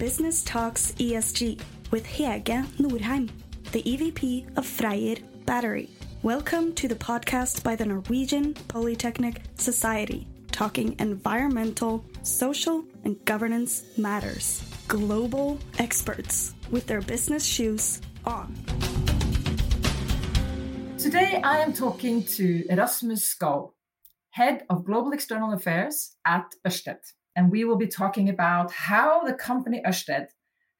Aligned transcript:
Business 0.00 0.42
Talks 0.42 0.92
ESG 0.92 1.60
with 1.90 2.06
Hege 2.06 2.64
Norheim, 2.78 3.28
the 3.72 3.82
EVP 3.82 4.56
of 4.56 4.64
Freyr 4.64 5.18
Battery. 5.44 5.90
Welcome 6.22 6.72
to 6.76 6.88
the 6.88 6.94
podcast 6.94 7.62
by 7.62 7.76
the 7.76 7.84
Norwegian 7.84 8.54
Polytechnic 8.68 9.42
Society, 9.56 10.26
talking 10.52 10.96
environmental, 11.00 12.02
social, 12.22 12.82
and 13.04 13.22
governance 13.26 13.84
matters. 13.98 14.64
Global 14.88 15.58
experts 15.78 16.54
with 16.70 16.86
their 16.86 17.02
business 17.02 17.44
shoes 17.44 18.00
on. 18.24 18.54
Today 20.96 21.42
I 21.44 21.58
am 21.58 21.74
talking 21.74 22.24
to 22.38 22.64
Rasmus 22.70 23.34
Skov, 23.34 23.72
Head 24.30 24.64
of 24.70 24.86
Global 24.86 25.12
External 25.12 25.52
Affairs 25.52 26.16
at 26.24 26.46
Ørsted. 26.66 27.00
And 27.36 27.50
we 27.50 27.64
will 27.64 27.76
be 27.76 27.86
talking 27.86 28.28
about 28.28 28.72
how 28.72 29.22
the 29.24 29.34
company 29.34 29.82
Ørsted 29.86 30.26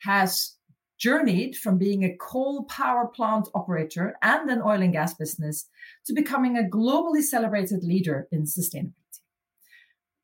has 0.03 0.57
journeyed 0.99 1.57
from 1.57 1.79
being 1.79 2.05
a 2.05 2.17
coal 2.17 2.65
power 2.65 3.07
plant 3.07 3.49
operator 3.55 4.17
and 4.23 4.51
an 4.51 4.61
oil 4.61 4.83
and 4.83 4.93
gas 4.93 5.15
business 5.15 5.69
to 6.07 6.13
becoming 6.13 6.57
a 6.57 6.63
globally 6.63 7.23
celebrated 7.23 7.83
leader 7.83 8.29
in 8.31 8.43
sustainability. 8.43 8.95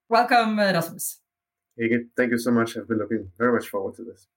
Welcome, 0.09 0.59
uh, 0.59 0.73
Rasmus. 0.73 1.21
Thank 2.17 2.31
you 2.31 2.39
so 2.39 2.51
much. 2.51 2.77
I've 2.77 2.89
been 2.89 2.99
looking 2.99 3.31
very 3.39 3.53
much 3.53 3.69
forward 3.69 3.95
to 3.97 4.05
this. 4.05 4.29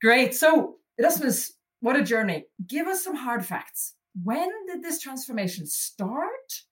Great. 0.00 0.34
So, 0.34 0.76
Rasmus, 1.00 1.52
what 1.80 1.96
a 1.96 2.02
journey. 2.02 2.44
Give 2.66 2.86
us 2.86 3.04
some 3.04 3.16
hard 3.16 3.44
facts. 3.44 3.94
When 4.22 4.50
did 4.66 4.82
this 4.82 5.00
transformation 5.00 5.66
start? 5.66 6.64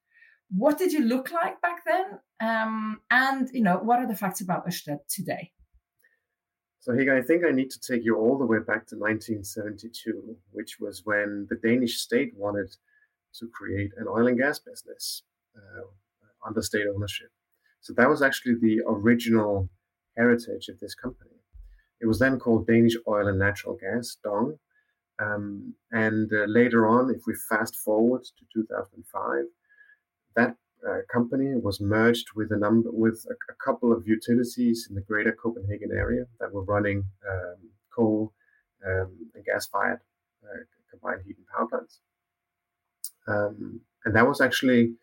What 0.50 0.78
did 0.78 0.92
you 0.92 1.00
look 1.00 1.30
like 1.30 1.60
back 1.60 1.84
then? 1.84 2.18
Um, 2.40 3.00
and 3.10 3.48
you 3.52 3.62
know, 3.62 3.76
what 3.76 3.98
are 3.98 4.06
the 4.06 4.16
facts 4.16 4.40
about 4.40 4.66
Ørsted 4.66 5.00
today? 5.08 5.52
So, 6.80 6.92
Hege, 6.92 7.12
I 7.12 7.20
think 7.20 7.44
I 7.44 7.50
need 7.50 7.70
to 7.70 7.80
take 7.80 8.04
you 8.04 8.16
all 8.16 8.38
the 8.38 8.46
way 8.46 8.58
back 8.58 8.86
to 8.86 8.96
1972, 8.96 10.36
which 10.52 10.80
was 10.80 11.02
when 11.04 11.46
the 11.50 11.56
Danish 11.56 11.98
state 11.98 12.32
wanted 12.34 12.74
to 13.34 13.48
create 13.48 13.90
an 13.98 14.06
oil 14.08 14.26
and 14.26 14.38
gas 14.38 14.58
business 14.58 15.22
uh, 15.54 15.82
under 16.46 16.62
state 16.62 16.86
ownership. 16.94 17.28
So 17.82 17.92
that 17.94 18.08
was 18.08 18.22
actually 18.22 18.54
the 18.60 18.80
original 18.86 19.68
heritage 20.16 20.68
of 20.68 20.80
this 20.80 20.94
company. 20.94 21.30
It 22.00 22.06
was 22.06 22.18
then 22.18 22.38
called 22.38 22.66
Danish 22.66 22.96
Oil 23.06 23.28
and 23.28 23.38
Natural 23.38 23.76
Gas, 23.76 24.16
DONG. 24.24 24.58
Um, 25.22 25.74
and 25.92 26.32
uh, 26.32 26.44
later 26.46 26.86
on, 26.86 27.10
if 27.10 27.22
we 27.26 27.34
fast 27.48 27.76
forward 27.76 28.24
to 28.24 28.44
2005, 28.54 29.44
that 30.36 30.56
uh, 30.88 30.98
company 31.12 31.54
was 31.54 31.80
merged 31.80 32.28
with 32.34 32.52
a 32.52 32.56
number 32.56 32.90
with 32.90 33.26
a, 33.28 33.34
a, 33.52 33.56
couple 33.64 33.92
of 33.92 34.06
utilities 34.06 34.86
in 34.88 34.94
the 34.94 35.00
greater 35.02 35.32
Copenhagen 35.32 35.90
area 35.92 36.24
that 36.38 36.52
were 36.52 36.64
running 36.64 37.04
um, 37.28 37.56
coal 37.94 38.32
um, 38.86 39.30
and 39.34 39.44
gas-fired 39.44 40.00
uh, 40.42 40.64
combined 40.90 41.22
heat 41.26 41.36
and 41.36 41.46
power 41.46 41.66
plants. 41.66 42.00
Um, 43.28 43.80
and 44.04 44.16
that 44.16 44.26
was 44.26 44.40
actually 44.40 44.94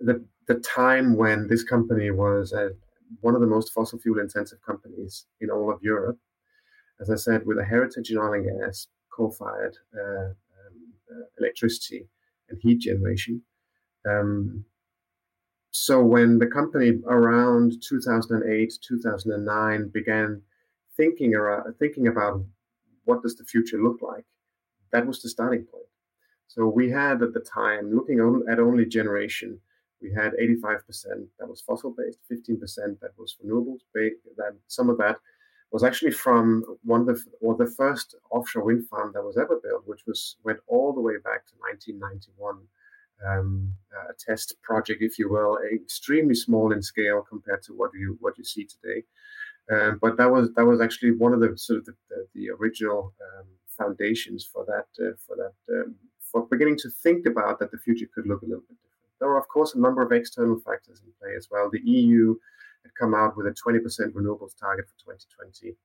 the 0.00 0.24
the 0.46 0.56
time 0.56 1.16
when 1.16 1.48
this 1.48 1.64
company 1.64 2.10
was 2.10 2.52
uh, 2.52 2.68
one 3.20 3.34
of 3.34 3.40
the 3.40 3.46
most 3.46 3.72
fossil 3.72 3.98
fuel 3.98 4.20
intensive 4.20 4.58
companies 4.64 5.26
in 5.40 5.50
all 5.50 5.72
of 5.72 5.82
Europe. 5.82 6.18
As 7.00 7.10
I 7.10 7.16
said, 7.16 7.46
with 7.46 7.58
a 7.58 7.64
heritage 7.64 8.10
in 8.10 8.18
oil 8.18 8.34
and 8.34 8.44
gas, 8.44 8.88
coal-fired 9.10 9.76
uh, 9.94 10.28
um, 10.28 10.34
uh, 11.10 11.24
electricity 11.38 12.08
and 12.48 12.58
heat 12.62 12.80
generation. 12.80 13.42
Um, 14.08 14.64
so 15.78 16.02
when 16.02 16.38
the 16.38 16.46
company 16.46 17.02
around 17.06 17.82
2008, 17.82 18.78
2009 18.80 19.88
began 19.88 20.40
thinking 20.96 21.34
around, 21.34 21.74
thinking 21.78 22.08
about 22.08 22.42
what 23.04 23.22
does 23.22 23.36
the 23.36 23.44
future 23.44 23.82
look 23.82 24.00
like, 24.00 24.24
that 24.92 25.06
was 25.06 25.20
the 25.20 25.28
starting 25.28 25.64
point. 25.64 25.84
So 26.48 26.66
we 26.66 26.90
had 26.90 27.22
at 27.22 27.34
the 27.34 27.40
time, 27.40 27.94
looking 27.94 28.20
at 28.50 28.58
only 28.58 28.86
generation, 28.86 29.60
we 30.00 30.10
had 30.10 30.32
85% 30.40 31.26
that 31.38 31.46
was 31.46 31.60
fossil 31.60 31.94
based, 31.94 32.20
15% 32.32 32.98
that 33.00 33.10
was 33.18 33.36
renewables 33.44 33.80
based. 33.92 34.20
That 34.38 34.56
some 34.68 34.88
of 34.88 34.96
that 34.96 35.18
was 35.72 35.84
actually 35.84 36.12
from 36.12 36.64
one 36.84 37.02
of 37.02 37.06
the 37.06 37.22
or 37.42 37.54
the 37.54 37.66
first 37.66 38.14
offshore 38.30 38.64
wind 38.64 38.88
farm 38.88 39.12
that 39.12 39.22
was 39.22 39.36
ever 39.36 39.60
built, 39.62 39.86
which 39.86 40.06
was 40.06 40.36
went 40.42 40.60
all 40.68 40.94
the 40.94 41.02
way 41.02 41.18
back 41.22 41.44
to 41.46 41.52
1991 41.58 42.66
um, 43.24 43.72
a 44.10 44.12
test 44.18 44.56
project, 44.62 45.02
if 45.02 45.18
you 45.18 45.30
will, 45.30 45.58
extremely 45.72 46.34
small 46.34 46.72
in 46.72 46.82
scale 46.82 47.22
compared 47.28 47.62
to 47.64 47.72
what 47.72 47.90
you 47.94 48.16
what 48.20 48.36
you 48.38 48.44
see 48.44 48.66
today. 48.66 49.04
Um, 49.70 49.98
but 50.00 50.16
that 50.16 50.30
was 50.30 50.52
that 50.54 50.64
was 50.64 50.80
actually 50.80 51.12
one 51.12 51.32
of 51.32 51.40
the 51.40 51.56
sort 51.56 51.80
of 51.80 51.86
the, 51.86 51.94
the, 52.08 52.26
the 52.34 52.50
original 52.50 53.12
um, 53.20 53.46
foundations 53.76 54.44
for 54.44 54.64
that 54.66 54.86
uh, 55.04 55.16
for 55.26 55.36
that 55.36 55.74
um, 55.74 55.96
for 56.20 56.46
beginning 56.46 56.76
to 56.78 56.90
think 56.90 57.26
about 57.26 57.58
that 57.58 57.70
the 57.70 57.78
future 57.78 58.06
could 58.14 58.26
look 58.26 58.42
a 58.42 58.46
little 58.46 58.64
bit 58.68 58.78
different. 58.78 59.18
There 59.18 59.28
were 59.28 59.38
of 59.38 59.48
course 59.48 59.74
a 59.74 59.80
number 59.80 60.02
of 60.02 60.12
external 60.12 60.58
factors 60.60 61.02
in 61.04 61.12
play 61.20 61.34
as 61.36 61.48
well. 61.50 61.70
The 61.70 61.80
EU 61.80 62.36
had 62.82 62.94
come 62.98 63.14
out 63.14 63.36
with 63.36 63.46
a 63.46 63.50
20% 63.50 63.80
renewables 64.12 64.56
target 64.58 64.86
for 64.86 65.12
2020. 65.14 65.76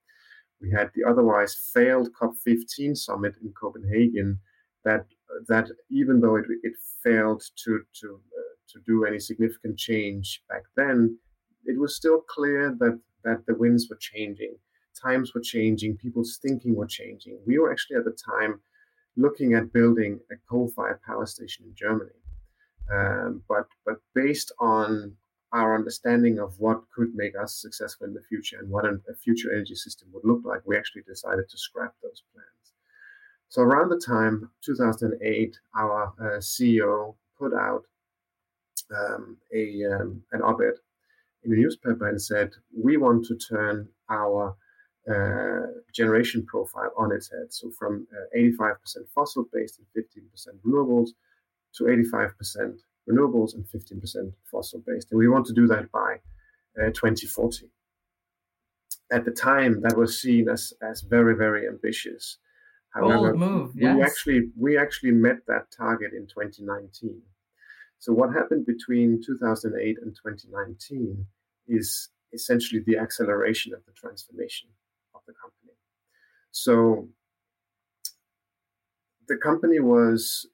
We 0.62 0.72
had 0.72 0.91
the 0.94 1.09
otherwise 1.09 1.56
failed 1.56 2.09
COP15 2.14 2.96
summit 2.96 3.36
in 3.41 3.52
Copenhagen 3.59 4.40
that 4.84 5.06
that 5.47 5.69
even 5.90 6.19
though 6.19 6.36
it, 6.36 6.46
it 6.64 6.74
failed 7.03 7.44
to 7.64 7.81
to 8.02 8.19
uh, 8.38 8.53
to 8.69 8.80
do 8.86 9.06
any 9.06 9.19
significant 9.19 9.78
change 9.78 10.44
back 10.50 10.64
then, 10.75 11.18
it 11.66 11.80
was 11.80 11.96
still 11.96 12.22
clear 12.22 12.75
that 12.80 13.00
that 13.24 13.46
the 13.47 13.56
winds 13.56 13.88
were 13.90 13.97
changing, 14.00 14.56
times 15.00 15.34
were 15.34 15.41
changing, 15.41 15.97
people's 15.97 16.40
thinking 16.41 16.75
were 16.75 16.88
changing. 16.88 17.40
We 17.46 17.59
were 17.59 17.72
actually 17.72 17.97
at 17.97 18.06
the 18.06 18.18
time 18.36 18.59
looking 19.18 19.53
at 19.53 19.74
building 19.74 20.20
a 20.31 20.36
coal-fired 20.50 21.02
power 21.02 21.25
station 21.25 21.66
in 21.66 21.75
Germany, 21.75 22.20
um, 22.91 23.44
but 23.47 23.68
but 23.86 23.97
based 24.16 24.52
on 24.59 25.16
our 25.53 25.75
understanding 25.75 26.40
of 26.40 26.58
what 26.59 26.81
could 26.96 27.14
make 27.14 27.34
us 27.38 27.59
successful 27.62 28.08
in 28.08 28.14
the 28.14 28.22
future 28.22 28.58
and 28.59 28.70
what 28.70 28.86
a 28.86 28.97
future 29.22 29.52
energy 29.52 29.75
system 29.75 30.08
would 30.14 30.24
look 30.24 30.41
like, 30.46 30.62
we 30.66 30.78
actually 30.78 31.02
decided 31.02 31.44
to 31.50 31.58
scrap 31.58 31.94
those. 32.02 32.24
So 33.51 33.63
around 33.63 33.89
the 33.89 34.00
time 34.00 34.50
2008, 34.63 35.57
our 35.78 36.13
uh, 36.22 36.39
CEO 36.39 37.16
put 37.38 37.53
out 37.53 37.84
um, 38.95 39.38
a 39.53 39.84
um, 39.94 40.23
an 40.31 40.41
op-ed 40.41 40.75
in 41.44 41.51
the 41.51 41.57
newspaper 41.57 42.07
and 42.07 42.22
said, 42.22 42.51
"We 42.73 42.95
want 42.95 43.25
to 43.25 43.35
turn 43.35 43.90
our 44.09 44.56
uh, 45.06 45.67
generation 45.94 46.45
profile 46.45 46.94
on 46.97 47.11
its 47.11 47.29
head. 47.29 47.47
So 47.50 47.72
from 47.78 48.07
uh, 48.13 48.38
85% 48.38 49.09
fossil-based 49.13 49.79
and 49.79 50.06
15% 50.06 50.47
renewables 50.66 51.09
to 51.75 51.84
85% 51.85 52.79
renewables 53.09 53.56
and 53.56 53.66
15% 53.66 54.31
fossil-based, 54.50 55.07
and 55.11 55.17
we 55.17 55.28
want 55.28 55.45
to 55.47 55.53
do 55.53 55.67
that 55.67 55.91
by 55.91 56.19
uh, 56.81 56.91
2040." 56.91 57.69
At 59.11 59.25
the 59.25 59.31
time, 59.31 59.81
that 59.81 59.97
was 59.97 60.22
seen 60.22 60.47
as 60.47 60.72
as 60.81 61.01
very 61.01 61.35
very 61.35 61.67
ambitious. 61.67 62.38
However, 62.94 63.34
move, 63.34 63.72
yes. 63.75 63.96
we 63.96 64.03
actually 64.03 64.41
we 64.57 64.78
actually 64.78 65.12
met 65.12 65.38
that 65.47 65.72
target 65.75 66.12
in 66.13 66.28
2019. 66.28 67.22
So 68.00 68.12
what 68.12 68.34
happened 68.34 68.66
between 68.66 69.22
2008 69.25 69.97
and 70.02 70.16
2019 70.16 71.25
is 71.68 72.09
essentially 72.34 72.81
the 72.85 72.97
acceleration 72.97 73.74
of 73.74 73.85
the 73.85 73.91
transformation 73.94 74.69
of 75.16 75.22
the 75.28 75.34
company. 75.34 75.74
So 76.52 77.07
the 79.28 79.38
company 79.38 79.79
was 79.79 80.47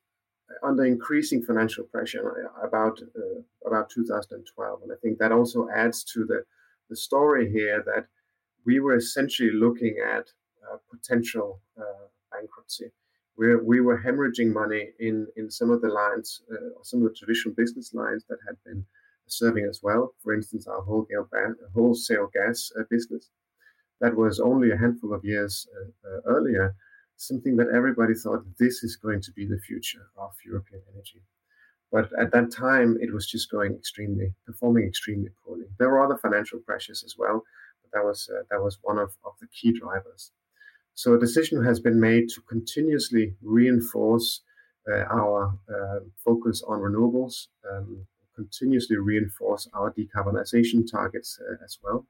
under 0.64 0.86
increasing 0.86 1.42
financial 1.42 1.86
pressure 1.86 2.50
about 2.64 3.02
uh, 3.02 3.42
about 3.66 3.90
2012, 3.90 4.82
and 4.84 4.92
I 4.92 4.96
think 5.02 5.18
that 5.18 5.32
also 5.32 5.68
adds 5.76 6.04
to 6.14 6.26
the 6.26 6.44
the 6.90 6.96
story 6.96 7.52
here 7.52 7.84
that 7.86 8.06
we 8.66 8.80
were 8.80 8.96
essentially 8.96 9.52
looking 9.52 9.96
at 10.06 10.28
uh, 10.64 10.78
potential 10.92 11.62
uh, 11.78 12.06
bankruptcy. 12.32 12.92
we 13.38 13.56
we 13.56 13.82
were 13.82 14.00
hemorrhaging 14.00 14.52
money 14.52 14.90
in, 15.00 15.28
in 15.36 15.50
some 15.50 15.70
of 15.72 15.82
the 15.82 15.90
lines, 15.90 16.42
uh, 16.52 16.82
some 16.84 17.02
of 17.02 17.10
the 17.10 17.16
traditional 17.16 17.54
business 17.56 17.94
lines 17.94 18.24
that 18.30 18.40
had 18.48 18.58
been 18.66 18.86
serving 19.28 19.68
us 19.68 19.82
well. 19.84 20.14
For 20.24 20.34
instance, 20.34 20.68
our 20.68 20.82
wholesale 20.82 22.30
gas 22.34 22.72
uh, 22.80 22.84
business. 22.90 23.30
That 24.00 24.16
was 24.16 24.40
only 24.40 24.72
a 24.72 24.78
handful 24.78 25.14
of 25.14 25.26
years 25.26 25.68
uh, 25.76 26.10
uh, 26.10 26.22
earlier, 26.26 26.76
something 27.16 27.56
that 27.58 27.74
everybody 27.74 28.14
thought 28.14 28.46
this 28.60 28.84
is 28.84 28.96
going 28.96 29.22
to 29.22 29.32
be 29.32 29.46
the 29.46 29.60
future 29.60 30.06
of 30.18 30.32
European 30.46 30.82
energy. 30.94 31.22
But 31.92 32.12
at 32.20 32.32
that 32.32 32.52
time, 32.52 32.98
it 33.02 33.14
was 33.14 33.28
just 33.28 33.50
going 33.50 33.74
extremely, 33.74 34.34
performing 34.46 34.86
extremely 34.88 35.30
poorly. 35.44 35.66
There 35.80 35.90
were 35.90 36.04
other 36.04 36.18
financial 36.18 36.60
pressures 36.60 37.04
as 37.04 37.16
well, 37.18 37.44
but 37.82 37.92
that 37.94 38.06
was 38.06 38.30
uh, 38.32 38.44
that 38.52 38.62
was 38.62 38.78
one 38.84 38.98
of, 38.98 39.12
of 39.26 39.34
the 39.42 39.48
key 39.48 39.72
drivers. 39.78 40.32
So 40.98 41.14
a 41.14 41.20
decision 41.20 41.64
has 41.64 41.80
been 41.80 42.00
made 42.00 42.28
to 42.30 42.42
continuously 42.50 43.36
reinforce 43.44 44.42
uh, 44.92 45.04
our 45.12 45.56
uh, 45.70 46.00
focus 46.26 46.64
on 46.68 46.80
renewables, 46.80 47.50
um, 47.72 48.04
continuously 48.36 48.98
reinforce 48.98 49.70
our 49.76 49.94
decarbonization 49.94 50.90
targets 50.90 51.40
uh, 51.40 51.64
as 51.64 51.78
well. 51.84 52.08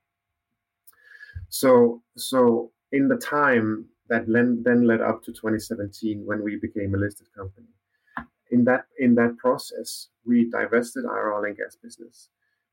So, 1.49 2.01
so 2.15 2.71
in 2.93 3.09
the 3.09 3.17
time 3.17 3.89
that 4.07 4.23
then 4.25 4.87
led 4.87 5.01
up 5.01 5.21
to 5.23 5.33
2017 5.33 6.25
when 6.25 6.41
we 6.41 6.55
became 6.55 6.95
a 6.95 6.97
listed 6.97 7.27
company, 7.35 7.67
in 8.51 8.63
that 8.63 8.85
in 8.97 9.15
that 9.15 9.35
process, 9.37 10.07
we 10.25 10.49
divested 10.49 11.03
our 11.03 11.33
oil 11.33 11.43
and 11.43 11.57
gas 11.57 11.75
business. 11.75 12.29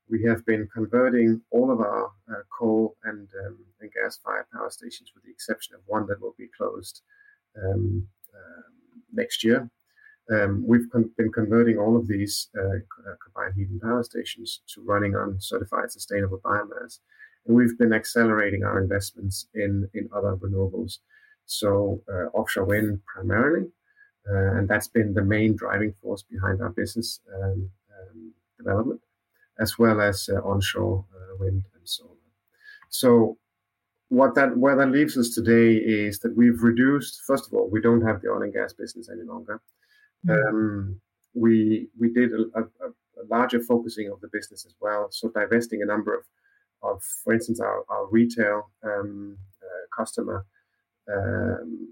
We 0.09 0.23
have 0.23 0.45
been 0.45 0.67
converting 0.73 1.41
all 1.51 1.71
of 1.71 1.79
our 1.79 2.11
uh, 2.29 2.43
coal 2.57 2.95
and, 3.03 3.27
um, 3.45 3.57
and 3.81 3.91
gas-fired 3.91 4.45
power 4.53 4.69
stations, 4.69 5.11
with 5.13 5.23
the 5.23 5.31
exception 5.31 5.75
of 5.75 5.81
one 5.87 6.05
that 6.07 6.21
will 6.21 6.35
be 6.37 6.49
closed 6.55 7.01
um, 7.61 8.07
uh, 8.33 8.61
next 9.13 9.43
year. 9.43 9.69
Um, 10.31 10.63
we've 10.65 10.89
con- 10.91 11.11
been 11.17 11.31
converting 11.31 11.77
all 11.77 11.95
of 11.95 12.07
these 12.07 12.49
uh, 12.57 12.61
uh, 12.61 13.15
combined 13.23 13.53
heat 13.55 13.69
and 13.69 13.81
power 13.81 14.03
stations 14.03 14.61
to 14.73 14.81
running 14.81 15.15
on 15.15 15.39
certified 15.39 15.91
sustainable 15.91 16.39
biomass, 16.39 16.99
and 17.45 17.55
we've 17.55 17.77
been 17.77 17.93
accelerating 17.93 18.63
our 18.63 18.81
investments 18.81 19.47
in 19.53 19.87
in 19.93 20.09
other 20.15 20.35
renewables. 20.35 20.97
So 21.45 22.01
uh, 22.11 22.27
offshore 22.35 22.65
wind 22.65 23.01
primarily, 23.05 23.67
uh, 24.27 24.57
and 24.57 24.67
that's 24.67 24.87
been 24.87 25.13
the 25.13 25.23
main 25.23 25.55
driving 25.55 25.93
force 26.01 26.23
behind 26.23 26.59
our 26.59 26.71
business 26.71 27.19
um, 27.35 27.69
um, 27.95 28.33
development, 28.57 29.01
as 29.59 29.77
well 29.77 30.01
as 30.01 30.29
uh, 30.31 30.39
onshore 30.41 31.05
uh, 31.15 31.35
wind 31.39 31.63
and 31.75 31.87
solar. 31.87 32.11
So 32.89 33.37
what 34.09 34.35
that 34.35 34.57
where 34.57 34.75
that 34.75 34.91
leaves 34.91 35.17
us 35.17 35.29
today 35.29 35.73
is 35.75 36.19
that 36.19 36.35
we've 36.35 36.61
reduced. 36.61 37.21
First 37.25 37.47
of 37.47 37.53
all, 37.53 37.69
we 37.69 37.81
don't 37.81 38.05
have 38.05 38.21
the 38.21 38.29
oil 38.29 38.43
and 38.43 38.53
gas 38.53 38.73
business 38.73 39.09
any 39.09 39.23
longer. 39.23 39.61
Mm-hmm. 40.25 40.55
Um, 40.55 41.01
we 41.33 41.89
we 41.99 42.11
did 42.13 42.31
a, 42.31 42.59
a, 42.59 42.61
a, 42.61 43.25
larger 43.29 43.59
focusing 43.59 44.09
of 44.11 44.21
the 44.21 44.29
business 44.31 44.65
as 44.65 44.75
well. 44.79 45.07
So 45.11 45.29
divesting 45.29 45.81
a 45.81 45.85
number 45.85 46.13
of, 46.13 46.23
of 46.83 47.03
for 47.03 47.33
instance, 47.33 47.59
our, 47.59 47.83
our 47.89 48.07
retail 48.07 48.69
um, 48.83 49.37
uh, 49.63 49.95
customer 49.95 50.45
um, 51.11 51.89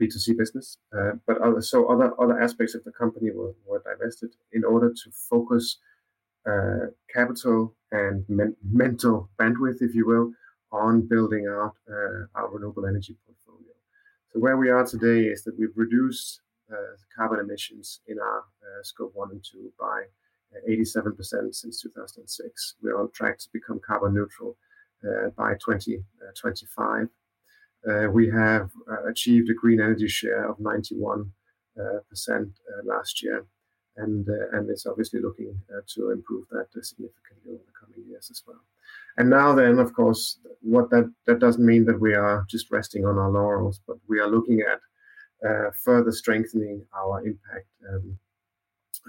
B2C 0.00 0.36
business, 0.36 0.78
uh, 0.96 1.12
but 1.26 1.38
other, 1.40 1.60
so 1.60 1.86
other 1.86 2.12
other 2.20 2.40
aspects 2.40 2.74
of 2.74 2.82
the 2.84 2.92
company 2.92 3.30
were, 3.30 3.54
were 3.66 3.82
divested 3.84 4.30
in 4.52 4.64
order 4.64 4.90
to 4.90 5.10
focus 5.12 5.78
uh, 6.48 6.86
capital 7.12 7.74
and 7.92 8.24
men- 8.28 8.56
mental 8.70 9.30
bandwidth, 9.38 9.80
if 9.80 9.94
you 9.94 10.06
will, 10.06 10.32
on 10.72 11.06
building 11.06 11.46
out 11.46 11.74
uh, 11.90 12.26
our 12.34 12.50
renewable 12.50 12.86
energy 12.86 13.16
portfolio. 13.26 13.72
So 14.32 14.40
where 14.40 14.56
we 14.56 14.70
are 14.70 14.84
today 14.84 15.28
is 15.28 15.44
that 15.44 15.58
we've 15.58 15.76
reduced 15.76 16.40
uh, 16.70 16.96
carbon 17.16 17.40
emissions 17.40 18.00
in 18.08 18.18
our 18.18 18.40
uh, 18.40 18.82
scope 18.82 19.12
one 19.14 19.30
and 19.30 19.44
two 19.44 19.72
by 19.78 20.04
87% 20.68 21.54
since 21.54 21.82
2006. 21.82 22.74
We're 22.82 23.00
on 23.00 23.10
track 23.12 23.38
to 23.38 23.48
become 23.52 23.80
carbon 23.86 24.14
neutral 24.14 24.56
uh, 25.04 25.30
by 25.36 25.54
2025. 25.54 27.08
Uh, 27.88 28.10
we 28.10 28.28
have 28.30 28.70
uh, 28.90 29.04
achieved 29.08 29.50
a 29.50 29.54
green 29.54 29.80
energy 29.80 30.08
share 30.08 30.48
of 30.48 30.58
91% 30.58 31.26
uh, 31.78 31.82
last 32.84 33.22
year, 33.22 33.46
and 33.96 34.26
and 34.52 34.68
it's 34.70 34.86
obviously 34.86 35.20
looking 35.20 35.60
to 35.94 36.10
improve 36.10 36.46
that 36.50 36.66
significantly 36.84 37.52
over 37.52 37.62
the 37.66 37.78
coming 37.78 38.08
years 38.08 38.30
as 38.30 38.42
well. 38.46 38.60
And 39.18 39.30
now 39.30 39.54
then, 39.54 39.78
of 39.78 39.94
course, 39.94 40.38
what 40.60 40.90
that 40.90 41.12
that 41.26 41.38
doesn't 41.38 41.64
mean 41.64 41.84
that 41.86 42.00
we 42.00 42.14
are 42.14 42.44
just 42.48 42.70
resting 42.70 43.04
on 43.06 43.18
our 43.18 43.30
laurels, 43.30 43.80
but 43.86 43.96
we 44.08 44.20
are 44.20 44.28
looking 44.28 44.60
at 44.60 44.80
uh, 45.48 45.70
further 45.84 46.12
strengthening 46.12 46.84
our 46.94 47.24
impact 47.26 47.66
um, 47.88 48.18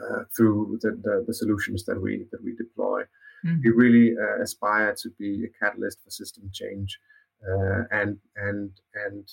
uh, 0.04 0.24
through 0.36 0.78
the, 0.82 0.92
the, 1.04 1.24
the, 1.26 1.34
solutions 1.34 1.84
that 1.86 2.00
we 2.02 2.26
that 2.32 2.44
we 2.44 2.56
deploy. 2.56 3.02
Mm-hmm. 3.46 3.62
We 3.64 3.70
really 3.70 4.16
uh, 4.18 4.42
aspire 4.42 4.96
to 5.02 5.10
be 5.18 5.46
a 5.46 5.64
catalyst 5.64 6.04
for 6.04 6.10
system 6.10 6.50
change 6.54 7.00
uh, 7.48 7.84
and 7.92 8.18
and 8.36 8.72
and 9.06 9.30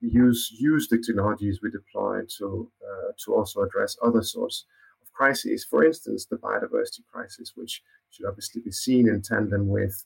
use 0.00 0.50
use 0.58 0.88
the 0.88 0.98
technologies 0.98 1.60
we 1.62 1.70
deploy 1.70 2.22
to 2.38 2.70
uh, 2.82 3.12
to 3.24 3.34
also 3.34 3.62
address 3.62 3.96
other 4.02 4.22
sorts 4.22 4.64
of 5.02 5.12
crises. 5.12 5.64
For 5.64 5.84
instance, 5.84 6.26
the 6.26 6.36
biodiversity 6.36 7.04
crisis, 7.12 7.52
which 7.56 7.82
should 8.10 8.26
obviously 8.26 8.62
be 8.62 8.70
seen 8.70 9.08
in 9.08 9.22
tandem 9.22 9.68
with 9.68 10.04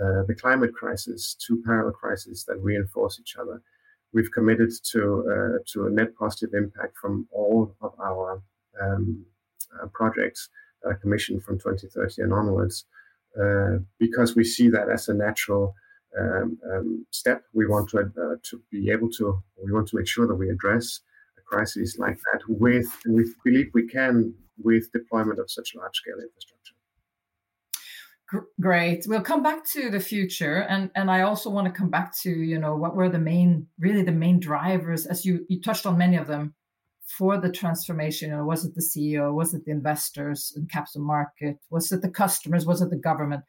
uh, 0.00 0.22
the 0.26 0.34
climate 0.34 0.74
crisis, 0.74 1.34
two 1.34 1.62
parallel 1.64 1.92
crises 1.92 2.44
that 2.46 2.62
reinforce 2.62 3.18
each 3.20 3.36
other. 3.36 3.62
We've 4.12 4.30
committed 4.30 4.72
to 4.92 5.00
uh, 5.32 5.58
to 5.72 5.86
a 5.86 5.90
net 5.90 6.14
positive 6.16 6.54
impact 6.54 6.96
from 6.96 7.26
all 7.30 7.74
of 7.80 7.92
our 8.00 8.42
um, 8.80 9.24
uh, 9.80 9.86
projects 9.92 10.48
commissioned 11.02 11.42
from 11.42 11.58
2030 11.58 12.22
and 12.22 12.32
onwards, 12.32 12.86
uh, 13.40 13.76
because 13.98 14.34
we 14.34 14.42
see 14.42 14.68
that 14.70 14.88
as 14.88 15.08
a 15.08 15.14
natural 15.14 15.74
um, 16.18 16.58
um, 16.72 17.06
step. 17.10 17.44
We 17.52 17.66
want 17.66 17.90
to 17.90 17.98
uh, 18.00 18.36
to 18.42 18.62
be 18.70 18.90
able 18.90 19.10
to. 19.12 19.42
We 19.64 19.72
want 19.72 19.88
to 19.88 19.96
make 19.96 20.08
sure 20.08 20.26
that 20.26 20.34
we 20.34 20.50
address 20.50 21.00
a 21.38 21.42
crisis 21.42 21.98
like 21.98 22.18
that 22.32 22.40
with, 22.48 22.88
and 23.04 23.14
we 23.14 23.24
believe 23.44 23.70
we 23.74 23.86
can 23.86 24.34
with 24.62 24.92
deployment 24.92 25.38
of 25.38 25.50
such 25.50 25.74
large 25.74 25.96
scale 25.96 26.14
infrastructure. 26.14 26.74
Great. 28.60 29.04
We'll 29.08 29.22
come 29.22 29.42
back 29.42 29.64
to 29.72 29.90
the 29.90 30.00
future, 30.00 30.58
and 30.68 30.90
and 30.94 31.10
I 31.10 31.22
also 31.22 31.50
want 31.50 31.66
to 31.66 31.72
come 31.72 31.90
back 31.90 32.16
to 32.18 32.30
you 32.30 32.58
know 32.58 32.76
what 32.76 32.94
were 32.94 33.08
the 33.08 33.18
main, 33.18 33.66
really 33.78 34.02
the 34.02 34.12
main 34.12 34.38
drivers, 34.38 35.06
as 35.06 35.24
you 35.24 35.44
you 35.48 35.60
touched 35.60 35.86
on 35.86 35.98
many 35.98 36.16
of 36.16 36.28
them, 36.28 36.54
for 37.18 37.38
the 37.38 37.50
transformation. 37.50 38.30
You 38.30 38.36
know, 38.36 38.44
was 38.44 38.64
it 38.64 38.74
the 38.74 38.82
CEO? 38.82 39.34
Was 39.34 39.52
it 39.52 39.64
the 39.64 39.72
investors 39.72 40.52
and 40.54 40.70
capital 40.70 41.02
market? 41.02 41.58
Was 41.70 41.90
it 41.90 42.02
the 42.02 42.10
customers? 42.10 42.66
Was 42.66 42.80
it 42.82 42.90
the 42.90 42.96
government? 42.96 43.42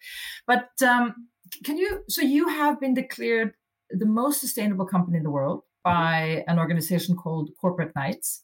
But 0.48 0.70
um, 0.84 1.28
can 1.64 1.78
you 1.78 2.04
so 2.08 2.22
you 2.22 2.48
have 2.48 2.80
been 2.80 2.94
declared 2.94 3.54
the 3.90 4.06
most 4.06 4.40
sustainable 4.40 4.86
company 4.86 5.18
in 5.18 5.24
the 5.24 5.30
world 5.30 5.64
by 5.84 6.44
an 6.48 6.60
organization 6.60 7.16
called 7.16 7.50
corporate 7.60 7.96
knights. 7.96 8.44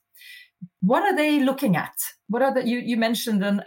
What 0.81 1.03
are 1.03 1.15
they 1.15 1.39
looking 1.39 1.75
at? 1.75 1.93
What 2.27 2.41
are 2.41 2.53
the 2.53 2.67
you, 2.67 2.79
you 2.79 2.97
mentioned 2.97 3.43
an, 3.43 3.61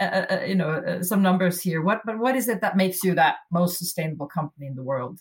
you 0.47 0.57
know 0.57 0.71
uh, 0.71 1.03
some 1.03 1.23
numbers 1.23 1.61
here. 1.61 1.83
What 1.83 2.01
but 2.05 2.19
what 2.19 2.37
is 2.37 2.49
it 2.49 2.61
that 2.63 2.77
makes 2.77 3.05
you 3.05 3.15
that 3.15 3.37
most 3.53 3.79
sustainable 3.79 4.27
company 4.27 4.67
in 4.67 4.75
the 4.75 4.83
world? 4.83 5.21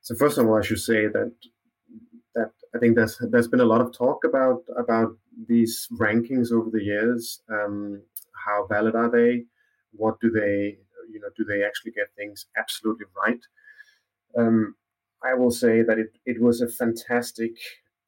So 0.00 0.14
first 0.14 0.38
of 0.38 0.46
all 0.46 0.56
i 0.56 0.62
should 0.62 0.78
say 0.80 1.06
that 1.08 1.32
that 2.34 2.52
i 2.74 2.78
think 2.78 2.94
there's 2.94 3.18
there's 3.30 3.48
been 3.48 3.60
a 3.60 3.72
lot 3.72 3.80
of 3.80 3.92
talk 3.92 4.24
about 4.24 4.62
about 4.78 5.16
these 5.46 5.88
rankings 5.92 6.52
over 6.52 6.70
the 6.70 6.82
years. 6.82 7.42
Um, 7.50 8.02
how 8.46 8.66
valid 8.68 8.94
are 8.94 9.10
they? 9.10 9.44
What 9.92 10.20
do 10.20 10.30
they 10.30 10.78
you 11.10 11.20
know, 11.20 11.28
do 11.36 11.44
they 11.44 11.64
actually 11.64 11.92
get 11.92 12.14
things 12.16 12.46
absolutely 12.56 13.06
right? 13.16 13.40
Um, 14.36 14.74
I 15.24 15.34
will 15.34 15.50
say 15.50 15.82
that 15.82 15.98
it, 15.98 16.12
it 16.26 16.40
was 16.40 16.60
a 16.60 16.68
fantastic 16.68 17.52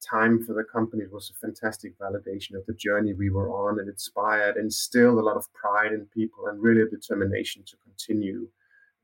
time 0.01 0.43
for 0.43 0.53
the 0.53 0.63
company. 0.63 1.03
It 1.03 1.11
was 1.11 1.29
a 1.29 1.39
fantastic 1.45 1.97
validation 1.99 2.55
of 2.55 2.65
the 2.65 2.73
journey 2.73 3.13
we 3.13 3.29
were 3.29 3.49
on 3.49 3.79
and 3.79 3.89
inspired, 3.89 4.55
and 4.55 4.65
instilled 4.65 5.19
a 5.19 5.21
lot 5.21 5.37
of 5.37 5.51
pride 5.53 5.91
in 5.91 6.05
people 6.13 6.47
and 6.47 6.61
really 6.61 6.81
a 6.81 6.87
determination 6.87 7.63
to 7.67 7.75
continue 7.83 8.47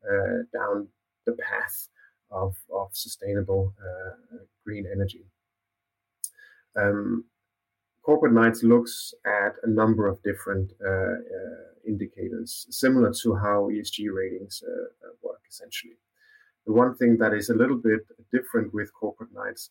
uh, 0.09 0.43
down 0.53 0.87
the 1.25 1.33
path 1.33 1.89
of, 2.31 2.55
of 2.73 2.89
sustainable 2.93 3.73
uh, 3.79 4.37
green 4.63 4.85
energy. 4.91 5.25
Um, 6.75 7.25
Corporate 8.03 8.33
Knights 8.33 8.63
looks 8.63 9.13
at 9.25 9.55
a 9.63 9.69
number 9.69 10.07
of 10.07 10.23
different 10.23 10.71
uh, 10.81 10.89
uh, 10.89 11.67
indicators, 11.87 12.67
similar 12.69 13.13
to 13.21 13.35
how 13.35 13.69
ESG 13.71 14.13
ratings 14.13 14.61
uh, 14.67 15.09
work, 15.23 15.41
essentially. 15.49 15.97
The 16.65 16.73
one 16.73 16.95
thing 16.95 17.17
that 17.17 17.33
is 17.33 17.49
a 17.49 17.55
little 17.55 17.77
bit 17.77 18.01
different 18.31 18.73
with 18.73 18.93
Corporate 18.93 19.33
Knights 19.33 19.69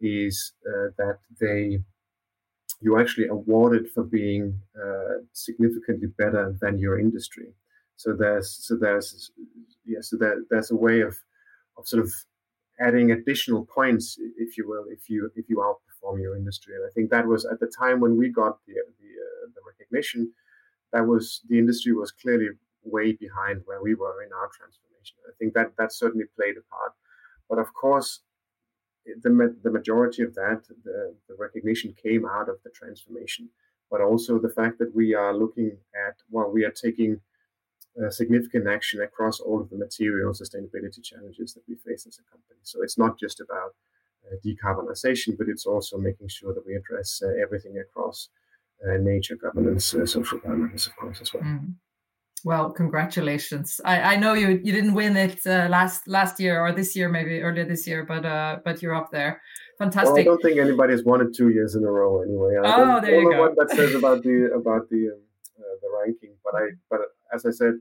is 0.00 0.52
that 0.96 1.18
they 1.40 1.80
you're 2.80 3.00
actually 3.00 3.26
awarded 3.28 3.90
for 3.90 4.04
being 4.04 4.60
uh, 4.76 5.16
significantly 5.32 6.08
better 6.18 6.54
than 6.60 6.78
your 6.78 6.98
industry. 6.98 7.48
So 7.96 8.14
there's 8.14 8.50
so 8.66 8.76
there's 8.76 9.30
yeah 9.84 10.00
so 10.02 10.16
there, 10.16 10.36
there's 10.50 10.70
a 10.70 10.76
way 10.76 11.00
of 11.00 11.16
of 11.78 11.88
sort 11.88 12.02
of 12.02 12.12
adding 12.78 13.10
additional 13.10 13.64
points, 13.64 14.18
if 14.36 14.58
you 14.58 14.68
will, 14.68 14.84
if 14.90 15.08
you 15.08 15.30
if 15.34 15.48
you 15.48 15.56
outperform 15.56 16.20
your 16.20 16.36
industry. 16.36 16.74
And 16.74 16.84
I 16.84 16.90
think 16.94 17.10
that 17.10 17.26
was 17.26 17.46
at 17.46 17.60
the 17.60 17.72
time 17.78 18.00
when 18.00 18.16
we 18.16 18.28
got 18.28 18.58
the 18.66 18.74
the, 18.74 19.10
uh, 19.26 19.46
the 19.54 19.60
recognition, 19.66 20.32
that 20.92 21.06
was 21.06 21.42
the 21.48 21.58
industry 21.58 21.92
was 21.92 22.12
clearly 22.12 22.48
way 22.84 23.12
behind 23.12 23.62
where 23.64 23.82
we 23.82 23.94
were 23.94 24.22
in 24.22 24.32
our 24.32 24.48
transformation. 24.48 25.16
I 25.28 25.32
think 25.38 25.54
that 25.54 25.72
that 25.78 25.92
certainly 25.92 26.26
played 26.36 26.56
a 26.56 26.62
part. 26.74 26.92
But 27.48 27.58
of 27.58 27.72
course, 27.74 28.20
the 29.22 29.56
the 29.62 29.70
majority 29.70 30.22
of 30.22 30.34
that, 30.34 30.62
the, 30.84 31.14
the 31.28 31.34
recognition 31.38 31.94
came 32.00 32.26
out 32.26 32.48
of 32.48 32.56
the 32.64 32.70
transformation, 32.70 33.48
but 33.90 34.00
also 34.00 34.38
the 34.38 34.48
fact 34.48 34.78
that 34.78 34.94
we 34.94 35.14
are 35.14 35.34
looking 35.34 35.76
at 36.08 36.16
well, 36.30 36.50
we 36.50 36.64
are 36.64 36.70
taking 36.70 37.20
uh, 38.02 38.10
significant 38.10 38.66
action 38.68 39.00
across 39.02 39.40
all 39.40 39.60
of 39.60 39.70
the 39.70 39.76
material 39.76 40.32
sustainability 40.32 41.02
challenges 41.02 41.54
that 41.54 41.62
we 41.68 41.76
face 41.76 42.06
as 42.06 42.18
a 42.18 42.30
company. 42.30 42.60
So 42.62 42.82
it's 42.82 42.98
not 42.98 43.18
just 43.18 43.40
about 43.40 43.74
uh, 44.26 44.36
decarbonization, 44.44 45.38
but 45.38 45.48
it's 45.48 45.66
also 45.66 45.96
making 45.96 46.28
sure 46.28 46.52
that 46.52 46.66
we 46.66 46.74
address 46.74 47.22
uh, 47.24 47.28
everything 47.40 47.78
across 47.78 48.28
nature, 48.84 49.36
governance, 49.36 49.94
uh, 49.94 50.06
social 50.06 50.38
governance, 50.38 50.86
of 50.86 50.96
course, 50.96 51.20
as 51.20 51.32
well. 51.32 51.42
Mm. 51.42 51.74
Well, 52.44 52.70
congratulations. 52.70 53.80
I, 53.84 54.14
I 54.14 54.16
know 54.16 54.34
you 54.34 54.60
you 54.62 54.72
didn't 54.72 54.94
win 54.94 55.16
it 55.16 55.44
uh, 55.46 55.66
last 55.68 56.06
last 56.06 56.38
year 56.38 56.60
or 56.60 56.72
this 56.72 56.94
year, 56.94 57.08
maybe 57.08 57.40
earlier 57.40 57.64
this 57.64 57.86
year, 57.86 58.04
but 58.04 58.24
uh, 58.24 58.58
but 58.64 58.82
you're 58.82 58.94
up 58.94 59.10
there. 59.10 59.42
Fantastic. 59.78 60.12
Well, 60.12 60.20
I 60.20 60.24
don't 60.24 60.42
think 60.42 60.58
anybody's 60.58 61.04
won 61.04 61.20
it 61.22 61.34
two 61.34 61.50
years 61.50 61.74
in 61.74 61.82
a 61.84 61.90
row 61.90 62.22
anyway. 62.22 62.54
I 62.56 62.62
oh, 62.66 63.00
there 63.00 63.20
you 63.20 63.32
go. 63.32 63.40
What 63.40 63.56
that 63.56 63.70
says 63.70 63.94
about 64.00 64.22
the 64.22 64.52
about 64.54 64.88
the 64.90 65.10
um, 65.12 65.20
uh, 65.58 65.76
the 65.82 65.88
ranking, 66.00 66.36
but 66.44 66.54
I 66.54 66.66
but 66.88 67.00
as 67.34 67.44
I 67.46 67.50
said, 67.50 67.74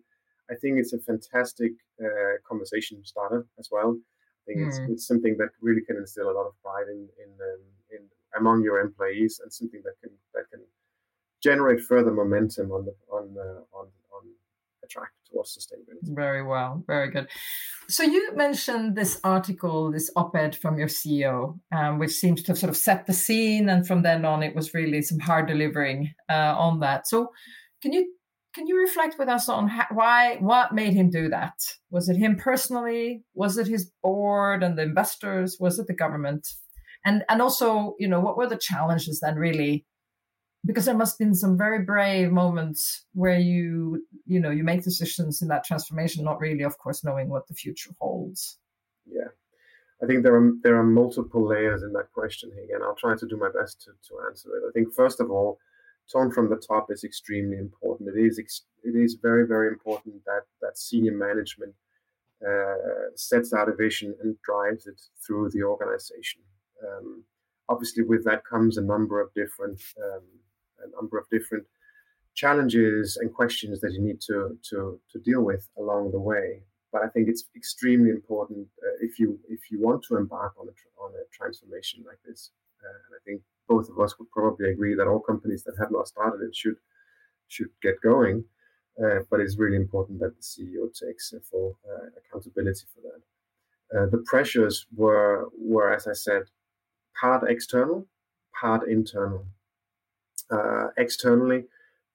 I 0.50 0.56
think 0.56 0.80
it's 0.80 0.94
a 0.94 1.00
fantastic 1.00 1.74
uh, 2.04 2.34
conversation 2.48 3.04
starter 3.06 3.46
as 3.60 3.70
well. 3.72 3.96
I 3.96 4.44
think 4.48 4.60
mm. 4.60 4.68
it's, 4.68 4.80
it's 4.90 5.08
something 5.08 5.38
that 5.38 5.50
really 5.62 5.82
can 5.82 5.98
instill 5.98 6.30
a 6.30 6.36
lot 6.38 6.48
of 6.48 6.54
pride 6.64 6.88
in 6.90 7.08
in, 7.24 7.30
um, 7.50 7.62
in 7.92 8.02
among 8.38 8.64
your 8.64 8.80
employees 8.80 9.40
and 9.44 9.54
something 9.54 9.82
that 9.84 9.96
can 10.02 10.12
that 10.34 10.50
can 10.52 10.62
generate 11.46 11.82
further 11.82 12.12
momentum 12.12 12.72
on 12.72 12.86
the 12.86 12.94
on 13.18 13.25
uh, 13.38 13.78
on 13.80 13.86
on 14.16 14.24
a 14.84 14.88
track 14.88 15.12
towards 15.30 15.56
sustainability. 15.58 16.16
Very 16.16 16.44
well, 16.44 16.84
very 16.88 17.10
good. 17.12 17.28
So 17.88 18.02
you 18.02 18.36
mentioned 18.36 18.96
this 18.96 19.20
article, 19.24 19.92
this 19.92 20.10
op-ed 20.16 20.56
from 20.56 20.80
your 20.80 20.88
CEO, 20.88 21.60
um, 21.72 22.00
which 22.00 22.14
seems 22.14 22.42
to 22.42 22.52
have 22.52 22.58
sort 22.58 22.72
of 22.72 22.78
set 22.78 23.06
the 23.06 23.14
scene, 23.14 23.70
and 23.70 23.86
from 23.86 24.02
then 24.02 24.25
on, 24.25 24.42
it 24.42 24.56
was 24.56 24.74
really 24.74 25.04
some 25.04 25.20
hard 25.20 25.48
delivering 25.48 26.12
uh, 26.30 26.56
on 26.58 26.80
that. 26.80 27.08
So, 27.08 27.30
can 27.82 27.94
you 27.94 28.12
can 28.56 28.66
you 28.68 28.80
reflect 28.80 29.20
with 29.20 29.30
us 29.30 29.50
on 29.50 29.68
how, 29.68 29.86
why 29.92 30.38
what 30.38 30.74
made 30.74 30.94
him 30.94 31.10
do 31.12 31.30
that? 31.30 31.58
Was 31.92 32.10
it 32.10 32.18
him 32.18 32.38
personally? 32.38 33.24
Was 33.36 33.58
it 33.58 33.68
his 33.68 33.92
board 34.02 34.64
and 34.64 34.78
the 34.78 34.84
investors? 34.84 35.58
Was 35.60 35.78
it 35.78 35.88
the 35.88 36.02
government? 36.04 36.48
And 37.06 37.24
and 37.30 37.40
also, 37.40 37.94
you 38.00 38.08
know, 38.08 38.22
what 38.22 38.38
were 38.38 38.50
the 38.50 38.66
challenges 38.70 39.20
then 39.20 39.36
really 39.36 39.86
because 40.65 40.86
there 40.86 40.98
must 40.98 41.13
have 41.13 41.25
been 41.25 41.36
some 41.36 41.57
very 41.57 41.84
brave 41.84 42.31
moments 42.31 43.05
where 43.13 43.39
you 43.39 44.05
you 44.25 44.39
know 44.39 44.50
you 44.50 44.63
make 44.63 44.84
decisions 44.84 45.41
in 45.41 45.48
that 45.48 45.63
transformation 45.63 46.24
not 46.24 46.39
really 46.39 46.63
of 46.63 46.77
course 46.77 47.03
knowing 47.03 47.29
what 47.29 47.48
the 47.48 47.53
future 47.53 47.91
holds. 48.00 48.57
Yeah. 49.05 49.29
I 50.03 50.07
think 50.07 50.24
there 50.24 50.36
are 50.36 50.51
there 50.63 50.77
are 50.77 50.84
multiple 50.84 51.48
layers 51.48 51.84
in 51.84 51.93
that 51.93 52.12
question 52.13 52.51
again 52.51 52.81
i'll 52.84 52.95
try 52.95 53.15
to 53.15 53.27
do 53.27 53.38
my 53.38 53.50
best 53.50 53.81
to, 53.81 53.91
to 53.91 54.27
answer 54.27 54.50
it. 54.50 54.63
I 54.67 54.72
think 54.74 54.93
first 54.93 55.19
of 55.19 55.29
all 55.31 55.60
tone 56.12 56.31
from 56.31 56.50
the 56.50 56.57
top 56.57 56.91
is 56.91 57.03
extremely 57.03 57.57
important. 57.57 58.10
It 58.10 58.19
is 58.19 58.39
it 58.39 58.95
is 58.95 59.17
very 59.22 59.48
very 59.48 59.67
important 59.67 60.24
that 60.25 60.43
that 60.62 60.77
senior 60.77 61.15
management 61.15 61.74
uh, 62.45 63.15
sets 63.15 63.53
out 63.53 63.69
a 63.69 63.75
vision 63.75 64.15
and 64.22 64.36
drives 64.41 64.88
it 64.88 65.01
through 65.25 65.50
the 65.51 65.63
organization. 65.63 66.41
Um, 66.86 67.24
obviously 67.69 68.03
with 68.03 68.24
that 68.25 68.45
comes 68.45 68.77
a 68.77 68.81
number 68.81 69.22
of 69.22 69.34
different 69.34 69.81
um, 70.03 70.24
a 70.84 70.89
number 70.96 71.17
of 71.17 71.29
different 71.29 71.65
challenges 72.36 73.17
and 73.17 73.34
questions 73.34 73.79
that 73.79 73.94
you 73.94 74.01
need 74.01 74.22
to 74.22 74.58
to 74.70 75.00
to 75.12 75.20
deal 75.20 75.41
with 75.41 75.67
along 75.77 76.12
the 76.12 76.20
way. 76.20 76.62
But 76.91 77.03
I 77.03 77.08
think 77.10 77.27
it's 77.27 77.46
extremely 77.55 78.10
important 78.10 78.67
uh, 78.84 78.98
if 79.01 79.20
you 79.20 79.39
if 79.50 79.72
you 79.72 79.82
want 79.82 80.03
to 80.03 80.17
embark 80.17 80.53
on 80.60 80.67
a 80.67 81.03
on 81.03 81.12
a 81.12 81.24
transformation 81.32 82.03
like 82.05 82.20
this. 82.25 82.51
Uh, 82.84 83.00
and 83.08 83.15
I 83.15 83.22
think 83.25 83.41
both 83.67 83.89
of 83.89 84.00
us 84.00 84.17
would 84.20 84.29
probably 84.32 84.70
agree 84.70 84.96
that 84.96 85.08
all 85.08 85.20
companies 85.20 85.63
that 85.63 85.75
have 85.79 85.91
not 85.91 86.08
started 86.08 86.41
it 86.41 86.55
should 86.55 86.77
should 87.48 87.70
get 87.82 88.01
going. 88.01 88.44
Uh, 89.03 89.20
but 89.29 89.41
it's 89.41 89.58
really 89.58 89.75
important 89.75 90.20
that 90.20 90.34
the 90.38 90.41
CEO 90.41 90.88
takes 90.94 91.34
full 91.51 91.77
uh, 91.86 92.08
accountability 92.17 92.86
for 92.94 93.01
that. 93.01 93.22
Uh, 93.94 94.05
the 94.10 94.24
pressures 94.25 94.86
were 94.96 95.50
were, 95.60 95.94
as 95.94 96.08
I 96.08 96.13
said, 96.13 96.44
part 97.20 97.50
external, 97.50 98.08
part 98.60 98.88
internal 98.88 99.46
uh, 100.52 100.88
externally, 100.98 101.64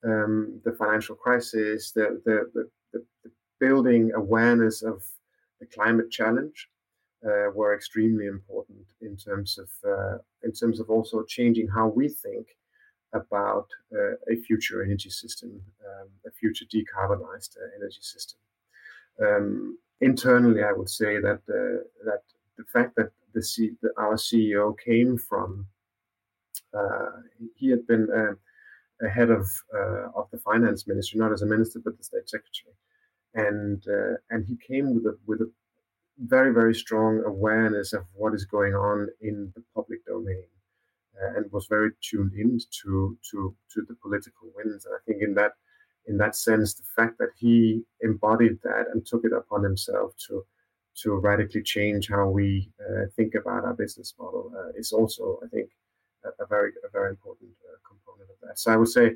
um, 0.03 0.59
the 0.63 0.71
financial 0.73 1.15
crisis, 1.15 1.91
the, 1.91 2.21
the, 2.25 2.49
the, 2.53 2.69
the, 2.93 3.31
building 3.59 4.11
awareness 4.15 4.81
of 4.81 5.03
the 5.59 5.67
climate 5.67 6.09
challenge 6.09 6.67
uh, 7.23 7.51
were 7.53 7.75
extremely 7.75 8.25
important 8.25 8.87
in 9.01 9.15
terms 9.15 9.59
of 9.59 9.69
uh, 9.87 10.17
in 10.43 10.51
terms 10.51 10.79
of 10.79 10.89
also 10.89 11.23
changing 11.23 11.67
how 11.67 11.87
we 11.87 12.09
think 12.09 12.47
about 13.13 13.67
uh, 13.93 14.13
a 14.31 14.35
future 14.47 14.83
energy 14.83 15.09
system, 15.09 15.61
um, 15.85 16.07
a 16.25 16.31
future 16.31 16.65
decarbonized 16.65 17.57
uh, 17.57 17.69
energy 17.77 18.01
system. 18.01 18.39
Um, 19.21 19.77
internally, 19.99 20.63
I 20.63 20.71
would 20.71 20.89
say 20.89 21.19
that 21.19 21.41
uh, 21.47 21.83
that 22.05 22.21
the 22.57 22.63
fact 22.73 22.95
that 22.95 23.11
the 23.33 23.43
C- 23.43 23.77
that 23.81 23.93
our 23.97 24.15
CEO 24.15 24.73
came 24.77 25.17
from 25.17 25.67
he 27.55 27.69
had 27.69 27.85
been 27.87 28.07
uh, 28.11 29.09
head 29.09 29.29
of 29.29 29.47
uh, 29.73 30.09
of 30.15 30.29
the 30.31 30.37
finance 30.39 30.87
ministry, 30.87 31.19
not 31.19 31.31
as 31.31 31.41
a 31.41 31.45
minister, 31.45 31.79
but 31.83 31.97
the 31.97 32.03
state 32.03 32.29
secretary, 32.29 32.75
and 33.35 33.83
and 34.29 34.45
he 34.45 34.57
came 34.65 34.95
with 34.95 35.05
a 35.05 35.17
with 35.25 35.41
a 35.41 35.51
very 36.19 36.53
very 36.53 36.75
strong 36.75 37.23
awareness 37.25 37.93
of 37.93 38.05
what 38.13 38.33
is 38.33 38.45
going 38.45 38.73
on 38.73 39.07
in 39.21 39.51
the 39.55 39.63
public 39.75 40.05
domain. 40.05 40.45
Uh, 41.21 41.37
and 41.37 41.51
was 41.51 41.67
very 41.67 41.91
tuned 42.01 42.33
in 42.33 42.57
to 42.81 43.17
to 43.29 43.53
to 43.69 43.81
the 43.87 43.95
political 44.01 44.49
winds. 44.55 44.85
And 44.85 44.95
I 44.95 44.99
think 45.05 45.21
in 45.21 45.33
that 45.35 45.51
in 46.07 46.17
that 46.17 46.35
sense, 46.35 46.73
the 46.73 46.83
fact 46.95 47.17
that 47.19 47.29
he 47.37 47.83
embodied 48.01 48.59
that 48.63 48.85
and 48.91 49.05
took 49.05 49.25
it 49.25 49.33
upon 49.33 49.63
himself 49.63 50.15
to 50.27 50.45
to 51.03 51.15
radically 51.15 51.63
change 51.63 52.09
how 52.09 52.27
we 52.27 52.71
uh, 52.79 53.05
think 53.15 53.35
about 53.35 53.65
our 53.65 53.73
business 53.73 54.13
model 54.19 54.51
uh, 54.57 54.69
is 54.75 54.91
also, 54.91 55.39
I 55.43 55.47
think, 55.47 55.69
a, 56.43 56.45
very 56.47 56.71
a 56.87 56.89
very 56.91 57.09
important 57.09 57.51
uh, 57.67 57.77
component 57.87 58.29
of 58.29 58.37
that. 58.43 58.59
So 58.59 58.71
I 58.71 58.77
would 58.77 58.89
say 58.89 59.15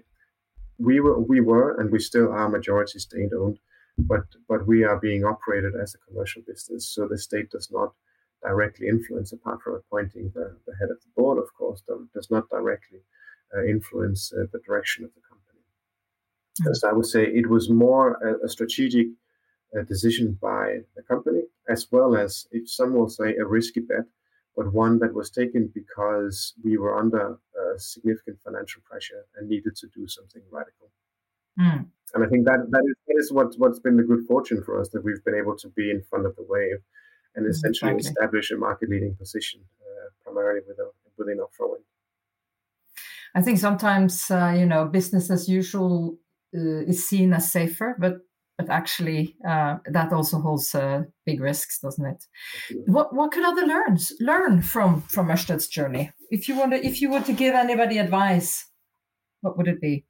we 0.77 0.99
were 0.99 1.19
we 1.19 1.39
were 1.41 1.79
and 1.79 1.91
we 1.91 1.99
still 1.99 2.31
are 2.31 2.49
majority 2.49 2.99
state 2.99 3.31
owned, 3.39 3.59
but 3.97 4.25
but 4.49 4.67
we 4.67 4.83
are 4.83 4.99
being 4.99 5.23
operated 5.23 5.73
as 5.75 5.95
a 5.95 6.03
commercial 6.07 6.41
business. 6.47 6.83
So 6.93 7.07
the 7.07 7.17
state 7.17 7.49
does 7.51 7.69
not 7.71 7.93
directly 8.43 8.87
influence, 8.87 9.31
apart 9.31 9.61
from 9.61 9.75
appointing 9.75 10.31
the, 10.35 10.55
the 10.67 10.75
head 10.79 10.89
of 10.91 10.99
the 11.01 11.11
board, 11.15 11.37
of 11.39 11.51
course, 11.57 11.81
does 12.13 12.29
not 12.29 12.49
directly 12.49 12.99
uh, 13.55 13.63
influence 13.65 14.31
uh, 14.33 14.45
the 14.53 14.59
direction 14.67 15.03
of 15.03 15.11
the 15.15 15.21
company. 15.27 15.61
Mm-hmm. 16.61 16.73
So 16.73 16.89
I 16.89 16.93
would 16.93 17.07
say 17.07 17.23
it 17.23 17.49
was 17.49 17.69
more 17.69 18.07
a, 18.23 18.45
a 18.45 18.49
strategic 18.49 19.07
uh, 19.75 19.83
decision 19.83 20.37
by 20.41 20.79
the 20.95 21.01
company, 21.01 21.43
as 21.69 21.87
well 21.91 22.15
as, 22.15 22.45
if 22.51 22.69
some 22.69 22.93
will 22.93 23.09
say, 23.09 23.35
a 23.35 23.45
risky 23.45 23.79
bet 23.79 24.05
but 24.55 24.73
one 24.73 24.99
that 24.99 25.13
was 25.13 25.29
taken 25.29 25.71
because 25.73 26.53
we 26.63 26.77
were 26.77 26.97
under 26.97 27.33
uh, 27.33 27.77
significant 27.77 28.39
financial 28.41 28.81
pressure 28.85 29.25
and 29.35 29.49
needed 29.49 29.75
to 29.75 29.87
do 29.93 30.07
something 30.07 30.41
radical. 30.51 30.89
Mm. 31.59 31.87
And 32.13 32.23
I 32.23 32.27
think 32.27 32.45
that 32.45 32.71
that 32.71 32.83
is, 32.87 32.95
that 33.07 33.15
is 33.17 33.31
what, 33.31 33.53
what's 33.57 33.79
been 33.79 33.97
the 33.97 34.03
good 34.03 34.25
fortune 34.27 34.63
for 34.63 34.79
us 34.79 34.89
that 34.89 35.03
we've 35.03 35.23
been 35.23 35.35
able 35.35 35.57
to 35.57 35.69
be 35.69 35.91
in 35.91 36.01
front 36.09 36.25
of 36.25 36.35
the 36.35 36.45
wave 36.47 36.77
and 37.35 37.45
essentially 37.47 37.91
exactly. 37.91 38.11
establish 38.11 38.51
a 38.51 38.57
market 38.57 38.89
leading 38.89 39.15
position, 39.15 39.61
uh, 39.81 40.09
primarily 40.23 40.61
within, 40.67 40.85
within 41.17 41.39
offshore 41.39 41.71
wind. 41.71 41.83
I 43.33 43.41
think 43.41 43.59
sometimes, 43.59 44.31
uh, 44.31 44.55
you 44.57 44.65
know, 44.65 44.85
business 44.85 45.29
as 45.29 45.49
usual 45.49 46.17
uh, 46.55 46.87
is 46.87 47.05
seen 47.05 47.33
as 47.33 47.51
safer, 47.51 47.97
but 47.99 48.19
but 48.57 48.69
actually 48.69 49.35
uh, 49.47 49.77
that 49.85 50.13
also 50.13 50.39
holds 50.39 50.73
uh, 50.73 51.03
big 51.25 51.41
risks, 51.41 51.79
doesn't 51.79 52.05
it? 52.05 52.25
What 52.85 53.13
what 53.13 53.31
could 53.31 53.43
other 53.43 53.65
learns 53.65 54.13
learn 54.19 54.61
from 54.61 55.01
from 55.01 55.27
Ørsted's 55.29 55.67
journey? 55.67 56.11
If 56.29 56.47
you 56.47 56.57
want 56.57 56.71
to, 56.71 56.85
if 56.85 57.01
you 57.01 57.11
were 57.11 57.21
to 57.21 57.33
give 57.33 57.53
anybody 57.53 57.97
advice, 57.97 58.65
what 59.41 59.57
would 59.57 59.67
it 59.67 59.81
be? 59.81 60.05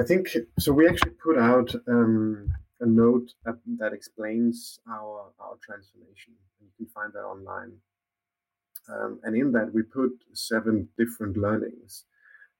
I 0.00 0.04
think 0.04 0.28
so. 0.58 0.72
We 0.72 0.88
actually 0.88 1.16
put 1.22 1.38
out 1.38 1.74
um, 1.88 2.52
a 2.80 2.86
note 2.86 3.34
that, 3.44 3.58
that, 3.78 3.92
explains 3.92 4.78
our 4.88 5.32
our 5.40 5.56
transformation. 5.60 6.34
You 6.60 6.68
can 6.76 6.86
find 6.86 7.12
that 7.12 7.24
online, 7.24 7.72
um, 8.88 9.20
and 9.24 9.36
in 9.36 9.52
that 9.52 9.74
we 9.74 9.82
put 9.82 10.12
seven 10.32 10.88
different 10.96 11.36
learnings 11.36 12.04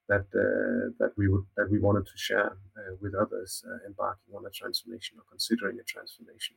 that 0.09 0.27
uh, 0.35 0.91
that 0.99 1.13
we 1.17 1.29
would 1.29 1.45
that 1.57 1.71
we 1.71 1.79
wanted 1.79 2.07
to 2.07 2.17
share 2.17 2.57
uh, 2.77 2.95
with 3.01 3.15
others 3.15 3.63
uh, 3.67 3.87
embarking 3.87 4.35
on 4.35 4.45
a 4.47 4.51
transformation 4.51 5.19
or 5.19 5.25
considering 5.29 5.79
a 5.79 5.85
transformation. 5.85 6.57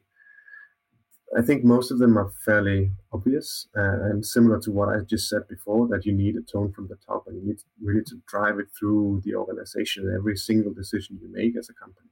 I 1.37 1.41
think 1.41 1.63
most 1.63 1.91
of 1.91 1.99
them 1.99 2.17
are 2.17 2.29
fairly 2.45 2.91
obvious 3.13 3.67
uh, 3.77 4.03
and 4.09 4.25
similar 4.25 4.59
to 4.61 4.71
what 4.71 4.89
I 4.89 4.99
just 4.99 5.29
said 5.29 5.47
before. 5.47 5.87
That 5.87 6.05
you 6.05 6.13
need 6.13 6.35
a 6.35 6.41
tone 6.41 6.73
from 6.73 6.87
the 6.87 6.97
top, 7.07 7.27
and 7.27 7.37
you 7.37 7.47
need 7.47 7.59
really 7.81 8.03
to 8.05 8.21
drive 8.27 8.59
it 8.59 8.67
through 8.77 9.21
the 9.23 9.35
organization. 9.35 10.13
Every 10.13 10.35
single 10.35 10.73
decision 10.73 11.19
you 11.21 11.31
make 11.31 11.57
as 11.57 11.69
a 11.69 11.73
company. 11.73 12.09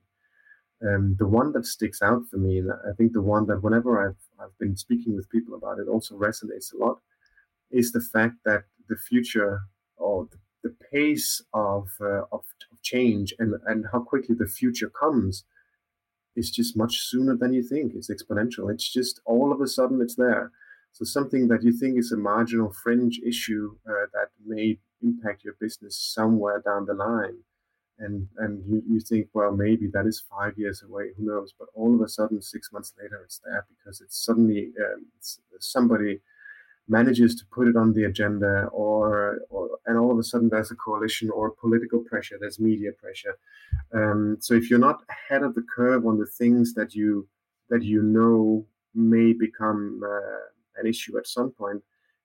Um, 0.82 1.18
the 1.20 1.28
one 1.28 1.52
that 1.54 1.66
sticks 1.66 2.02
out 2.02 2.24
for 2.32 2.38
me, 2.38 2.60
and 2.60 2.72
I 2.72 2.94
think 2.98 3.12
the 3.12 3.22
one 3.22 3.48
that 3.48 3.64
whenever 3.64 4.06
I've 4.06 4.22
I've 4.42 4.58
been 4.58 4.78
speaking 4.78 5.16
with 5.16 5.30
people 5.30 5.56
about 5.56 5.80
it 5.80 5.88
also 5.90 6.16
resonates 6.16 6.74
a 6.74 6.78
lot, 6.78 7.00
is 7.72 7.92
the 7.92 8.02
fact 8.02 8.36
that 8.46 8.64
the 8.88 8.96
future 8.96 9.62
pace 10.92 11.42
of, 11.54 11.90
uh, 12.02 12.24
of, 12.32 12.44
of 12.72 12.82
change 12.82 13.34
and, 13.40 13.56
and 13.66 13.86
how 13.92 14.00
quickly 14.00 14.36
the 14.38 14.48
future 14.48 14.90
comes 14.90 15.44
is 16.36 16.52
just 16.52 16.78
much 16.78 17.00
sooner 17.00 17.36
than 17.36 17.54
you 17.54 17.64
think. 17.64 17.94
It's 17.96 18.10
exponential. 18.10 18.72
It's 18.72 18.92
just 18.92 19.20
all 19.26 19.52
of 19.52 19.62
a 19.62 19.68
sudden 19.68 20.02
it's 20.02 20.16
there. 20.16 20.52
So 20.92 21.06
something 21.06 21.48
that 21.50 21.64
you 21.64 21.72
think 21.72 21.98
is 21.98 22.12
a 22.12 22.18
marginal 22.18 22.72
fringe 22.72 23.20
issue 23.26 23.76
uh, 23.88 24.08
that 24.14 24.30
may 24.46 24.80
impact 25.02 25.44
your 25.44 25.56
business 25.60 25.98
somewhere 25.98 26.62
down 26.66 26.86
the 26.86 26.94
line 26.94 27.38
and 28.00 28.28
and 28.38 28.64
you, 28.66 28.82
you 28.88 29.00
think 29.00 29.28
well 29.34 29.52
maybe 29.52 29.88
that 29.88 30.06
is 30.06 30.24
five 30.30 30.58
years 30.58 30.82
away 30.82 31.12
who 31.18 31.26
knows 31.26 31.54
but 31.58 31.68
all 31.74 31.94
of 31.94 32.02
a 32.02 32.08
sudden 32.08 32.42
six 32.42 32.72
months 32.72 32.94
later 33.02 33.22
it's 33.24 33.42
there 33.46 33.66
because 33.70 34.02
it's 34.02 34.26
suddenly 34.26 34.72
um, 34.80 35.06
it's, 35.18 35.40
somebody 35.60 36.20
manages 36.90 37.36
to 37.36 37.46
put 37.52 37.68
it 37.68 37.76
on 37.76 37.94
the 37.94 38.04
agenda 38.04 38.66
or, 38.72 39.40
or 39.50 39.80
and 39.86 39.98
all 39.98 40.12
of 40.12 40.20
a 40.20 40.24
sudden 40.24 40.50
there's 40.50 40.72
a 40.72 40.76
coalition 40.76 41.30
or 41.30 41.52
political 41.52 42.00
pressure 42.00 42.38
there's 42.40 42.60
media 42.60 42.92
pressure 42.92 43.38
um, 43.94 44.38
so 44.40 44.54
if 44.54 44.70
you're 44.70 44.80
not 44.80 45.04
ahead 45.10 45.44
of 45.44 45.56
the 45.56 45.66
curve 45.76 46.06
on 46.06 46.18
the 46.18 46.26
things 46.26 46.74
that 46.74 46.94
you 46.94 47.28
that 47.70 47.84
you 47.84 48.02
know 48.02 48.66
may 48.96 49.34
become 49.34 50.02
uh, 50.04 50.80
an 50.80 50.88
issue 50.88 51.18
at 51.18 51.28
some 51.28 51.52
point 51.52 51.82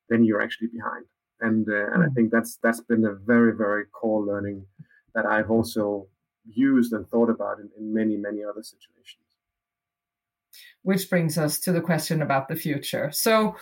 then 0.09 0.25
you're 0.25 0.43
actually 0.43 0.69
behind 0.69 1.05
and 1.41 1.69
uh, 1.69 1.93
and 1.93 2.03
I 2.03 2.07
hmm. 2.07 2.15
think 2.15 2.31
that's 2.31 2.59
that's 2.63 2.81
been 2.81 3.05
a 3.05 3.15
very 3.15 3.55
very 3.55 3.85
core 3.87 4.25
learning 4.25 4.67
that 5.15 5.27
I've 5.27 5.51
also 5.51 6.09
used 6.47 6.93
and 6.93 7.09
thought 7.09 7.31
about 7.31 7.59
in, 7.59 7.71
in 7.79 7.93
many 7.93 8.17
many 8.17 8.43
other 8.45 8.63
situations. 8.63 9.21
Which 10.83 11.09
brings 11.09 11.39
us 11.39 11.59
to 11.61 11.73
the 11.73 11.81
question 11.81 12.23
about 12.23 12.49
the 12.49 12.57
future. 12.57 13.11
So, 13.13 13.57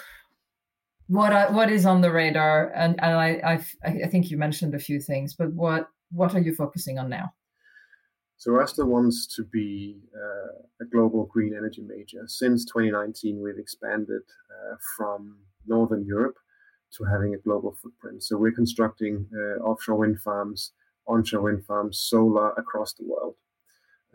what 1.08 1.32
I, 1.32 1.50
what 1.50 1.70
is 1.70 1.86
on 1.86 2.00
the 2.00 2.12
radar? 2.12 2.72
And, 2.74 2.98
and 3.02 3.14
I 3.14 3.40
I've, 3.44 3.74
i 3.84 4.06
think 4.08 4.30
you 4.30 4.36
mentioned 4.36 4.74
a 4.74 4.78
few 4.78 5.00
things, 5.00 5.34
but 5.34 5.52
what 5.52 5.88
what 6.10 6.34
are 6.34 6.40
you 6.40 6.54
focusing 6.54 6.98
on 6.98 7.08
now? 7.08 7.32
So 8.36 8.50
Ørsted 8.52 8.86
wants 8.86 9.26
to 9.36 9.44
be 9.44 10.00
uh, 10.16 10.84
a 10.84 10.84
global 10.86 11.26
green 11.26 11.54
energy 11.56 11.82
major. 11.82 12.24
Since 12.26 12.64
2019, 12.64 13.40
we've 13.40 13.58
expanded 13.58 14.22
uh, 14.50 14.74
from 14.96 15.38
Northern 15.66 16.04
Europe 16.04 16.36
to 16.96 17.04
having 17.04 17.34
a 17.34 17.38
global 17.38 17.76
footprint. 17.80 18.24
So 18.24 18.36
we're 18.36 18.52
constructing 18.52 19.28
uh, 19.32 19.62
offshore 19.62 19.96
wind 19.96 20.20
farms, 20.20 20.72
onshore 21.06 21.42
wind 21.42 21.64
farms, 21.64 22.00
solar 22.00 22.50
across 22.54 22.92
the 22.94 23.04
world. 23.06 23.36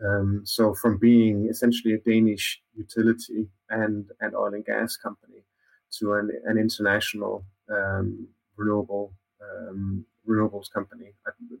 Um, 0.04 0.42
so 0.44 0.74
from 0.74 0.98
being 0.98 1.48
essentially 1.50 1.94
a 1.94 1.98
Danish 1.98 2.60
utility 2.74 3.48
and, 3.70 4.10
and 4.20 4.34
oil 4.34 4.54
and 4.54 4.64
gas 4.64 4.96
company 4.96 5.37
to 5.98 6.14
an, 6.14 6.30
an 6.44 6.58
international 6.58 7.44
um, 7.70 8.28
renewable 8.56 9.12
um, 9.42 10.04
renewables 10.28 10.70
company. 10.70 11.12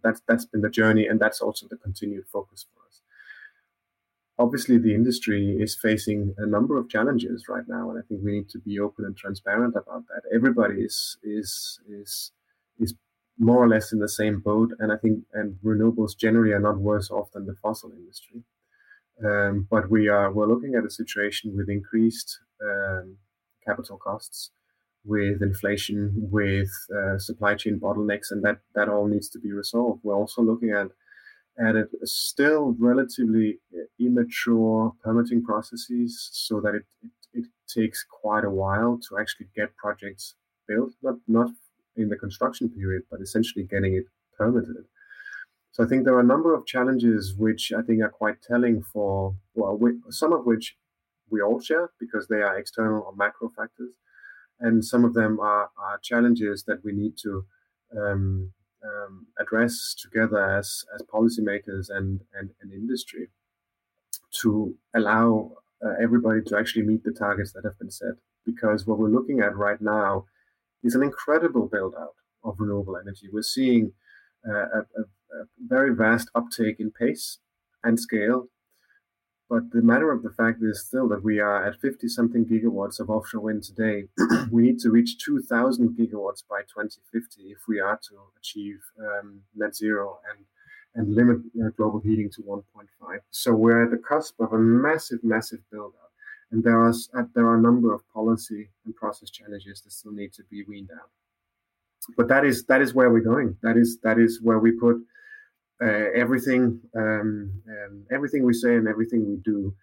That's 0.02 0.20
that's 0.28 0.44
been 0.44 0.60
the 0.60 0.70
journey, 0.70 1.06
and 1.06 1.18
that's 1.18 1.40
also 1.40 1.66
the 1.68 1.76
continued 1.76 2.26
focus 2.26 2.66
for 2.72 2.80
us. 2.86 3.00
Obviously 4.38 4.78
the 4.78 4.94
industry 4.94 5.56
is 5.58 5.74
facing 5.74 6.34
a 6.38 6.46
number 6.46 6.76
of 6.76 6.88
challenges 6.88 7.48
right 7.48 7.66
now 7.66 7.90
and 7.90 7.98
i 7.98 8.02
think 8.06 8.20
we 8.22 8.30
need 8.30 8.48
to 8.48 8.60
be 8.60 8.78
open 8.78 9.04
and 9.04 9.16
transparent 9.16 9.74
about 9.74 10.04
that. 10.08 10.22
Everybody 10.32 10.82
is 10.82 11.16
is 11.24 11.80
is 11.88 12.30
is 12.78 12.94
more 13.36 13.60
or 13.64 13.68
less 13.68 13.92
in 13.92 13.98
the 13.98 14.08
same 14.08 14.38
boat 14.38 14.70
and 14.78 14.92
i 14.92 14.96
think 14.96 15.24
and 15.32 15.56
renewables 15.64 16.16
generally 16.16 16.52
are 16.52 16.60
not 16.68 16.78
worse 16.78 17.10
off 17.10 17.32
than 17.32 17.46
the 17.46 17.56
fossil 17.62 17.90
industry. 17.90 18.42
Um, 19.24 19.66
but 19.68 19.90
we 19.90 20.06
are 20.06 20.32
we're 20.32 20.46
looking 20.46 20.76
at 20.76 20.84
a 20.84 20.90
situation 20.90 21.56
with 21.56 21.68
increased 21.68 22.38
um, 22.62 23.16
capital 23.66 23.96
costs 23.96 24.50
with 25.04 25.42
inflation 25.42 26.12
with 26.14 26.70
uh, 26.96 27.18
supply 27.18 27.54
chain 27.54 27.78
bottlenecks 27.78 28.30
and 28.30 28.42
that 28.44 28.58
that 28.74 28.88
all 28.88 29.06
needs 29.06 29.28
to 29.28 29.38
be 29.38 29.52
resolved 29.52 30.00
we're 30.02 30.14
also 30.14 30.42
looking 30.42 30.70
at 30.70 30.88
at 31.58 31.74
a 31.74 31.86
still 32.04 32.76
relatively 32.78 33.58
uh, 33.74 33.82
immature 33.98 34.92
permitting 35.02 35.42
processes 35.42 36.30
so 36.32 36.60
that 36.60 36.74
it, 36.74 36.84
it, 37.02 37.10
it, 37.32 37.44
takes 37.66 38.02
quite 38.22 38.44
a 38.44 38.50
while 38.50 38.98
to 39.06 39.18
actually 39.18 39.46
get 39.54 39.76
projects 39.76 40.34
built, 40.66 40.92
not, 41.02 41.16
not 41.26 41.50
in 41.96 42.08
the 42.08 42.16
construction 42.16 42.70
period, 42.70 43.02
but 43.10 43.20
essentially 43.20 43.64
getting 43.64 43.94
it 43.94 44.04
permitted. 44.38 44.84
So 45.72 45.84
I 45.84 45.86
think 45.86 46.04
there 46.04 46.14
are 46.14 46.20
a 46.20 46.34
number 46.34 46.54
of 46.54 46.64
challenges 46.64 47.34
which 47.36 47.72
I 47.76 47.82
think 47.82 48.02
are 48.02 48.08
quite 48.08 48.40
telling 48.40 48.82
for, 48.82 49.34
well, 49.54 49.76
we, 49.76 49.92
some 50.08 50.32
of 50.32 50.46
which 50.46 50.76
we 51.30 51.40
all 51.40 51.60
share 51.60 51.90
because 51.98 52.28
they 52.28 52.42
are 52.42 52.58
external 52.58 53.02
or 53.02 53.14
macro 53.16 53.48
factors. 53.48 53.94
And 54.60 54.84
some 54.84 55.04
of 55.04 55.14
them 55.14 55.38
are, 55.40 55.70
are 55.78 55.98
challenges 56.02 56.64
that 56.64 56.84
we 56.84 56.92
need 56.92 57.16
to 57.22 57.44
um, 57.96 58.52
um, 58.84 59.26
address 59.38 59.94
together 59.94 60.42
as 60.58 60.84
as 60.94 61.02
policymakers 61.02 61.88
and 61.90 62.20
and, 62.34 62.50
and 62.60 62.72
industry 62.72 63.28
to 64.42 64.74
allow 64.94 65.52
uh, 65.84 65.94
everybody 66.02 66.42
to 66.42 66.56
actually 66.56 66.82
meet 66.82 67.04
the 67.04 67.12
targets 67.12 67.52
that 67.52 67.64
have 67.64 67.78
been 67.78 67.90
set. 67.90 68.14
Because 68.44 68.86
what 68.86 68.98
we're 68.98 69.08
looking 69.08 69.40
at 69.40 69.56
right 69.56 69.80
now 69.80 70.26
is 70.82 70.94
an 70.94 71.02
incredible 71.02 71.66
build 71.66 71.94
out 71.98 72.14
of 72.44 72.56
renewable 72.58 72.96
energy. 72.96 73.28
We're 73.32 73.42
seeing 73.42 73.92
uh, 74.48 74.52
a, 74.52 74.78
a, 74.78 75.02
a 75.40 75.44
very 75.58 75.94
vast 75.94 76.30
uptake 76.34 76.76
in 76.78 76.90
pace 76.90 77.38
and 77.84 77.98
scale 77.98 78.48
but 79.48 79.70
the 79.70 79.82
matter 79.82 80.12
of 80.12 80.22
the 80.22 80.30
fact 80.30 80.58
is 80.62 80.84
still 80.84 81.08
that 81.08 81.24
we 81.24 81.38
are 81.40 81.64
at 81.64 81.80
50 81.80 82.06
something 82.08 82.44
gigawatts 82.44 83.00
of 83.00 83.08
offshore 83.08 83.40
wind 83.40 83.62
today. 83.62 84.04
we 84.50 84.62
need 84.62 84.78
to 84.80 84.90
reach 84.90 85.18
2,000 85.24 85.96
gigawatts 85.98 86.42
by 86.48 86.60
2050 86.62 87.42
if 87.44 87.58
we 87.66 87.80
are 87.80 87.98
to 88.08 88.14
achieve 88.38 88.78
um, 89.00 89.40
net 89.56 89.74
zero 89.74 90.18
and, 90.30 90.44
and 90.94 91.14
limit 91.14 91.38
uh, 91.64 91.70
global 91.76 92.00
heating 92.00 92.30
to 92.34 92.42
1.5. 92.42 93.18
So 93.30 93.52
we're 93.52 93.84
at 93.84 93.90
the 93.90 93.96
cusp 93.96 94.38
of 94.40 94.52
a 94.52 94.58
massive, 94.58 95.20
massive 95.22 95.60
build 95.72 95.94
up. 96.02 96.12
And 96.50 96.62
there 96.62 96.78
are, 96.78 96.90
uh, 96.90 97.24
there 97.34 97.46
are 97.46 97.56
a 97.56 97.62
number 97.62 97.94
of 97.94 98.06
policy 98.12 98.68
and 98.84 98.94
process 98.96 99.30
challenges 99.30 99.80
that 99.82 99.92
still 99.92 100.12
need 100.12 100.32
to 100.34 100.42
be 100.50 100.64
weaned 100.64 100.90
out. 100.92 101.10
But 102.16 102.28
that 102.28 102.44
is 102.44 102.64
that 102.64 102.80
is 102.80 102.94
where 102.94 103.10
we're 103.10 103.20
going. 103.20 103.56
That 103.62 103.76
is 103.76 103.98
that 104.02 104.18
is 104.18 104.40
where 104.40 104.58
we 104.58 104.72
put 104.72 104.96
uh, 105.82 106.10
everything, 106.14 106.80
um, 106.96 107.52
um, 107.68 108.04
everything 108.10 108.44
we 108.44 108.52
say 108.52 108.74
and 108.74 108.88
everything 108.88 109.28
we 109.28 109.36
do, 109.44 109.74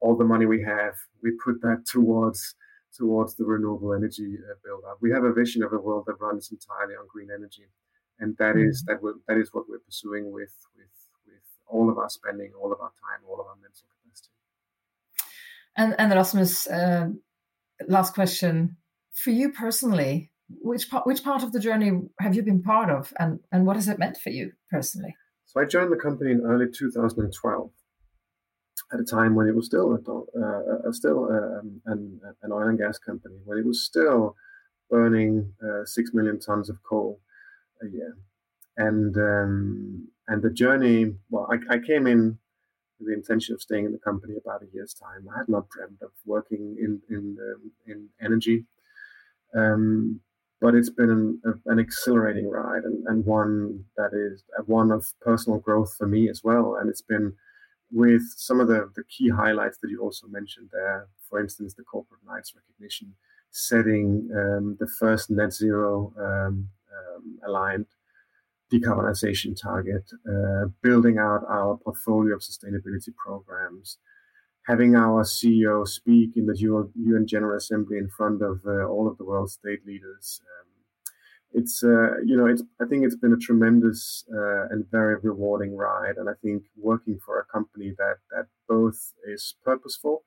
all 0.00 0.16
the 0.16 0.24
money 0.24 0.46
we 0.46 0.62
have, 0.62 0.94
we 1.22 1.30
put 1.44 1.60
that 1.62 1.84
towards 1.86 2.54
towards 2.96 3.36
the 3.36 3.44
renewable 3.44 3.92
energy 3.94 4.36
uh, 4.50 4.54
build 4.64 4.82
up. 4.88 4.98
We 5.00 5.10
have 5.12 5.24
a 5.24 5.32
vision 5.32 5.62
of 5.62 5.72
a 5.72 5.78
world 5.78 6.04
that 6.06 6.20
runs 6.20 6.50
entirely 6.50 6.94
on 6.94 7.06
green 7.12 7.28
energy, 7.34 7.68
and 8.18 8.36
that 8.38 8.54
mm-hmm. 8.54 8.68
is 8.68 8.82
that 8.86 8.98
that 9.26 9.38
is 9.38 9.50
what 9.52 9.64
we're 9.68 9.78
pursuing 9.78 10.32
with 10.32 10.54
with 10.76 10.94
with 11.26 11.42
all 11.66 11.90
of 11.90 11.98
our 11.98 12.10
spending, 12.10 12.52
all 12.60 12.72
of 12.72 12.80
our 12.80 12.88
time, 12.90 13.20
all 13.28 13.40
of 13.40 13.46
our 13.46 13.56
mental 13.56 13.86
capacity. 14.02 14.30
And 15.76 15.94
and 15.98 16.12
Rasmus, 16.12 16.66
uh, 16.66 17.08
last 17.86 18.14
question 18.14 18.76
for 19.14 19.30
you 19.30 19.52
personally. 19.52 20.30
Which 20.62 20.88
part, 20.88 21.06
which 21.06 21.22
part 21.22 21.42
of 21.42 21.52
the 21.52 21.60
journey 21.60 21.92
have 22.20 22.34
you 22.34 22.42
been 22.42 22.62
part 22.62 22.88
of, 22.88 23.12
and, 23.18 23.38
and 23.52 23.66
what 23.66 23.76
has 23.76 23.86
it 23.86 23.98
meant 23.98 24.16
for 24.16 24.30
you 24.30 24.52
personally? 24.70 25.14
So 25.48 25.62
I 25.62 25.64
joined 25.64 25.90
the 25.90 25.96
company 25.96 26.30
in 26.30 26.42
early 26.42 26.66
2012, 26.70 27.70
at 28.92 29.00
a 29.00 29.02
time 29.02 29.34
when 29.34 29.48
it 29.48 29.56
was 29.56 29.64
still 29.64 29.94
a, 29.94 30.88
uh, 30.88 30.92
still 30.92 31.24
um, 31.24 31.80
an, 31.86 32.20
an, 32.42 32.52
oil 32.52 32.68
and 32.68 32.78
gas 32.78 32.98
company, 32.98 33.36
when 33.46 33.56
it 33.56 33.64
was 33.64 33.82
still 33.82 34.36
burning 34.90 35.54
uh, 35.64 35.86
six 35.86 36.10
million 36.12 36.38
tons 36.38 36.68
of 36.68 36.76
coal 36.82 37.20
a 37.82 37.86
year, 37.88 38.14
and 38.76 39.16
um, 39.16 40.08
and 40.28 40.42
the 40.42 40.50
journey. 40.50 41.14
Well, 41.30 41.48
I, 41.50 41.76
I 41.76 41.78
came 41.78 42.06
in 42.06 42.38
with 42.98 43.08
the 43.08 43.14
intention 43.14 43.54
of 43.54 43.62
staying 43.62 43.86
in 43.86 43.92
the 43.92 43.98
company 43.98 44.34
about 44.36 44.62
a 44.62 44.66
year's 44.74 44.92
time. 44.92 45.30
I 45.34 45.38
had 45.38 45.48
not 45.48 45.70
dreamed 45.70 46.02
of 46.02 46.10
working 46.26 46.76
in 46.78 47.00
in 47.08 47.38
um, 47.40 47.72
in 47.86 48.08
energy. 48.20 48.66
Um, 49.54 50.20
but 50.60 50.74
it's 50.74 50.90
been 50.90 51.10
an, 51.10 51.60
an 51.66 51.78
accelerating 51.78 52.48
ride 52.48 52.84
and, 52.84 53.06
and 53.06 53.24
one 53.24 53.84
that 53.96 54.10
is 54.12 54.42
one 54.66 54.90
of 54.90 55.06
personal 55.20 55.58
growth 55.58 55.94
for 55.96 56.06
me 56.06 56.28
as 56.28 56.42
well. 56.42 56.76
And 56.80 56.90
it's 56.90 57.02
been 57.02 57.32
with 57.90 58.22
some 58.36 58.60
of 58.60 58.68
the, 58.68 58.90
the 58.96 59.04
key 59.04 59.28
highlights 59.28 59.78
that 59.78 59.90
you 59.90 60.00
also 60.02 60.26
mentioned 60.26 60.70
there. 60.72 61.08
For 61.28 61.40
instance, 61.40 61.74
the 61.74 61.84
corporate 61.84 62.20
knights 62.26 62.54
recognition, 62.54 63.14
setting 63.50 64.28
um, 64.34 64.76
the 64.80 64.88
first 64.98 65.30
net 65.30 65.52
zero 65.52 66.12
um, 66.18 66.68
um, 66.92 67.38
aligned 67.46 67.86
decarbonization 68.72 69.56
target, 69.60 70.10
uh, 70.28 70.66
building 70.82 71.18
out 71.18 71.42
our 71.48 71.78
portfolio 71.78 72.34
of 72.34 72.42
sustainability 72.42 73.14
programs, 73.16 73.98
having 74.68 74.94
our 74.94 75.24
CEO 75.24 75.88
speak 75.88 76.36
in 76.36 76.44
the 76.44 76.56
UN 76.94 77.26
General 77.26 77.56
Assembly 77.56 77.96
in 77.96 78.10
front 78.10 78.42
of 78.42 78.60
uh, 78.66 78.84
all 78.84 79.08
of 79.08 79.16
the 79.16 79.24
world's 79.24 79.54
state 79.54 79.84
leaders. 79.86 80.42
Um, 80.44 80.68
it's 81.52 81.82
uh, 81.82 82.18
you 82.24 82.36
know 82.36 82.46
it's 82.46 82.62
I 82.80 82.84
think 82.84 83.04
it's 83.04 83.16
been 83.16 83.32
a 83.32 83.38
tremendous 83.38 84.24
uh, 84.30 84.68
and 84.68 84.84
very 84.90 85.16
rewarding 85.22 85.74
ride, 85.74 86.16
and 86.18 86.28
I 86.28 86.34
think 86.42 86.64
working 86.76 87.18
for 87.24 87.40
a 87.40 87.46
company 87.46 87.94
that 87.96 88.16
that 88.30 88.46
both 88.68 89.14
is 89.26 89.54
purposeful, 89.64 90.22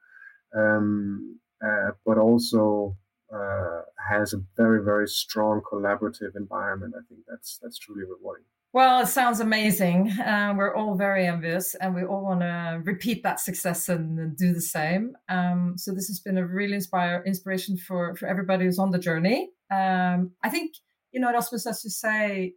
um, 0.57 1.39
uh, 1.63 1.91
but 2.03 2.17
also 2.17 2.97
uh, 3.31 3.81
has 4.09 4.33
a 4.33 4.41
very 4.57 4.83
very 4.83 5.07
strong 5.07 5.61
collaborative 5.61 6.35
environment. 6.35 6.95
I 6.97 7.03
think 7.07 7.21
that's 7.27 7.59
that's 7.61 7.77
truly 7.77 8.03
rewarding. 8.03 8.45
Well, 8.73 9.01
it 9.01 9.07
sounds 9.07 9.41
amazing. 9.41 10.11
Uh, 10.11 10.53
we're 10.55 10.73
all 10.73 10.95
very 10.95 11.27
envious 11.27 11.75
and 11.75 11.93
we 11.93 12.03
all 12.03 12.23
want 12.23 12.39
to 12.39 12.79
repeat 12.85 13.21
that 13.23 13.41
success 13.41 13.89
and 13.89 14.37
do 14.37 14.53
the 14.53 14.61
same. 14.61 15.13
Um, 15.27 15.73
so 15.77 15.93
this 15.93 16.07
has 16.07 16.21
been 16.21 16.37
a 16.37 16.47
really 16.47 16.75
inspire 16.75 17.21
inspiration 17.25 17.75
for, 17.75 18.15
for 18.15 18.27
everybody 18.27 18.63
who's 18.63 18.79
on 18.79 18.91
the 18.91 18.97
journey. 18.97 19.49
Um, 19.69 20.31
I 20.41 20.49
think, 20.49 20.75
you 21.11 21.19
know, 21.19 21.33
Rasmus, 21.33 21.67
as 21.67 21.83
you 21.83 21.89
say, 21.89 22.53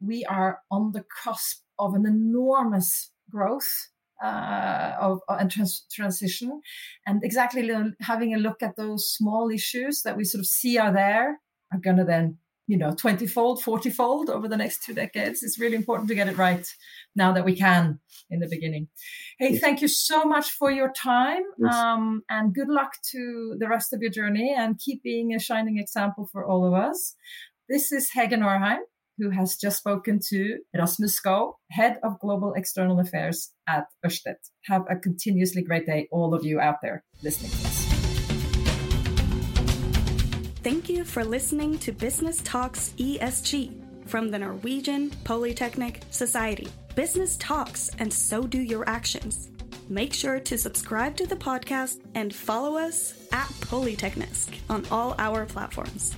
we 0.00 0.24
are 0.24 0.60
on 0.70 0.92
the 0.92 1.04
cusp 1.22 1.58
of 1.78 1.94
an 1.94 2.06
enormous 2.06 3.10
growth 3.30 3.68
uh, 4.22 4.94
of 4.98 5.20
uh, 5.28 5.36
and 5.38 5.50
trans- 5.50 5.84
transition, 5.92 6.60
and 7.06 7.22
exactly 7.22 7.70
having 8.00 8.34
a 8.34 8.38
look 8.38 8.62
at 8.62 8.76
those 8.76 9.12
small 9.12 9.50
issues 9.50 10.02
that 10.02 10.16
we 10.16 10.24
sort 10.24 10.40
of 10.40 10.46
see 10.46 10.78
are 10.78 10.92
there 10.92 11.38
are 11.72 11.78
going 11.78 11.96
to 11.96 12.04
then 12.04 12.36
you 12.68 12.76
know 12.76 12.92
20 12.92 13.26
fold 13.26 13.62
40 13.62 13.90
fold 13.90 14.30
over 14.30 14.46
the 14.46 14.56
next 14.56 14.84
two 14.84 14.94
decades 14.94 15.42
it's 15.42 15.58
really 15.58 15.74
important 15.74 16.08
to 16.08 16.14
get 16.14 16.28
it 16.28 16.36
right 16.36 16.66
now 17.16 17.32
that 17.32 17.44
we 17.44 17.56
can 17.56 17.98
in 18.30 18.38
the 18.38 18.48
beginning 18.48 18.86
hey 19.38 19.52
yes. 19.52 19.60
thank 19.60 19.80
you 19.80 19.88
so 19.88 20.24
much 20.24 20.50
for 20.50 20.70
your 20.70 20.92
time 20.92 21.42
yes. 21.58 21.74
um, 21.74 22.22
and 22.28 22.54
good 22.54 22.68
luck 22.68 22.92
to 23.10 23.56
the 23.58 23.68
rest 23.68 23.92
of 23.92 24.00
your 24.00 24.10
journey 24.10 24.54
and 24.56 24.78
keep 24.78 25.02
being 25.02 25.34
a 25.34 25.40
shining 25.40 25.78
example 25.78 26.28
for 26.30 26.46
all 26.46 26.64
of 26.64 26.74
us 26.74 27.16
this 27.68 27.90
is 27.90 28.10
Hege 28.14 28.34
Norheim 28.34 28.80
who 29.18 29.30
has 29.30 29.56
just 29.56 29.78
spoken 29.78 30.20
to 30.28 30.58
Rasmus 30.72 31.20
Skov, 31.20 31.54
Head 31.72 31.98
of 32.04 32.20
Global 32.20 32.52
External 32.54 33.00
Affairs 33.00 33.52
at 33.66 33.86
Ørsted. 34.06 34.36
Have 34.66 34.84
a 34.88 34.94
continuously 34.94 35.60
great 35.60 35.86
day, 35.86 36.06
all 36.12 36.34
of 36.34 36.44
you 36.44 36.60
out 36.60 36.76
there 36.82 37.02
listening 37.20 37.67
Thank 40.68 40.90
you 40.90 41.02
for 41.02 41.24
listening 41.24 41.78
to 41.78 41.92
Business 41.92 42.42
Talks 42.42 42.92
ESG 42.98 44.06
from 44.06 44.30
the 44.30 44.38
Norwegian 44.38 45.08
Polytechnic 45.24 46.02
Society. 46.10 46.68
Business 46.94 47.38
talks, 47.38 47.90
and 47.98 48.12
so 48.12 48.42
do 48.42 48.60
your 48.60 48.86
actions. 48.86 49.48
Make 49.88 50.12
sure 50.12 50.38
to 50.40 50.58
subscribe 50.58 51.16
to 51.16 51.26
the 51.26 51.36
podcast 51.36 52.02
and 52.14 52.34
follow 52.34 52.76
us 52.76 53.14
at 53.32 53.48
Polyteknisk 53.62 54.58
on 54.68 54.84
all 54.90 55.14
our 55.16 55.46
platforms. 55.46 56.14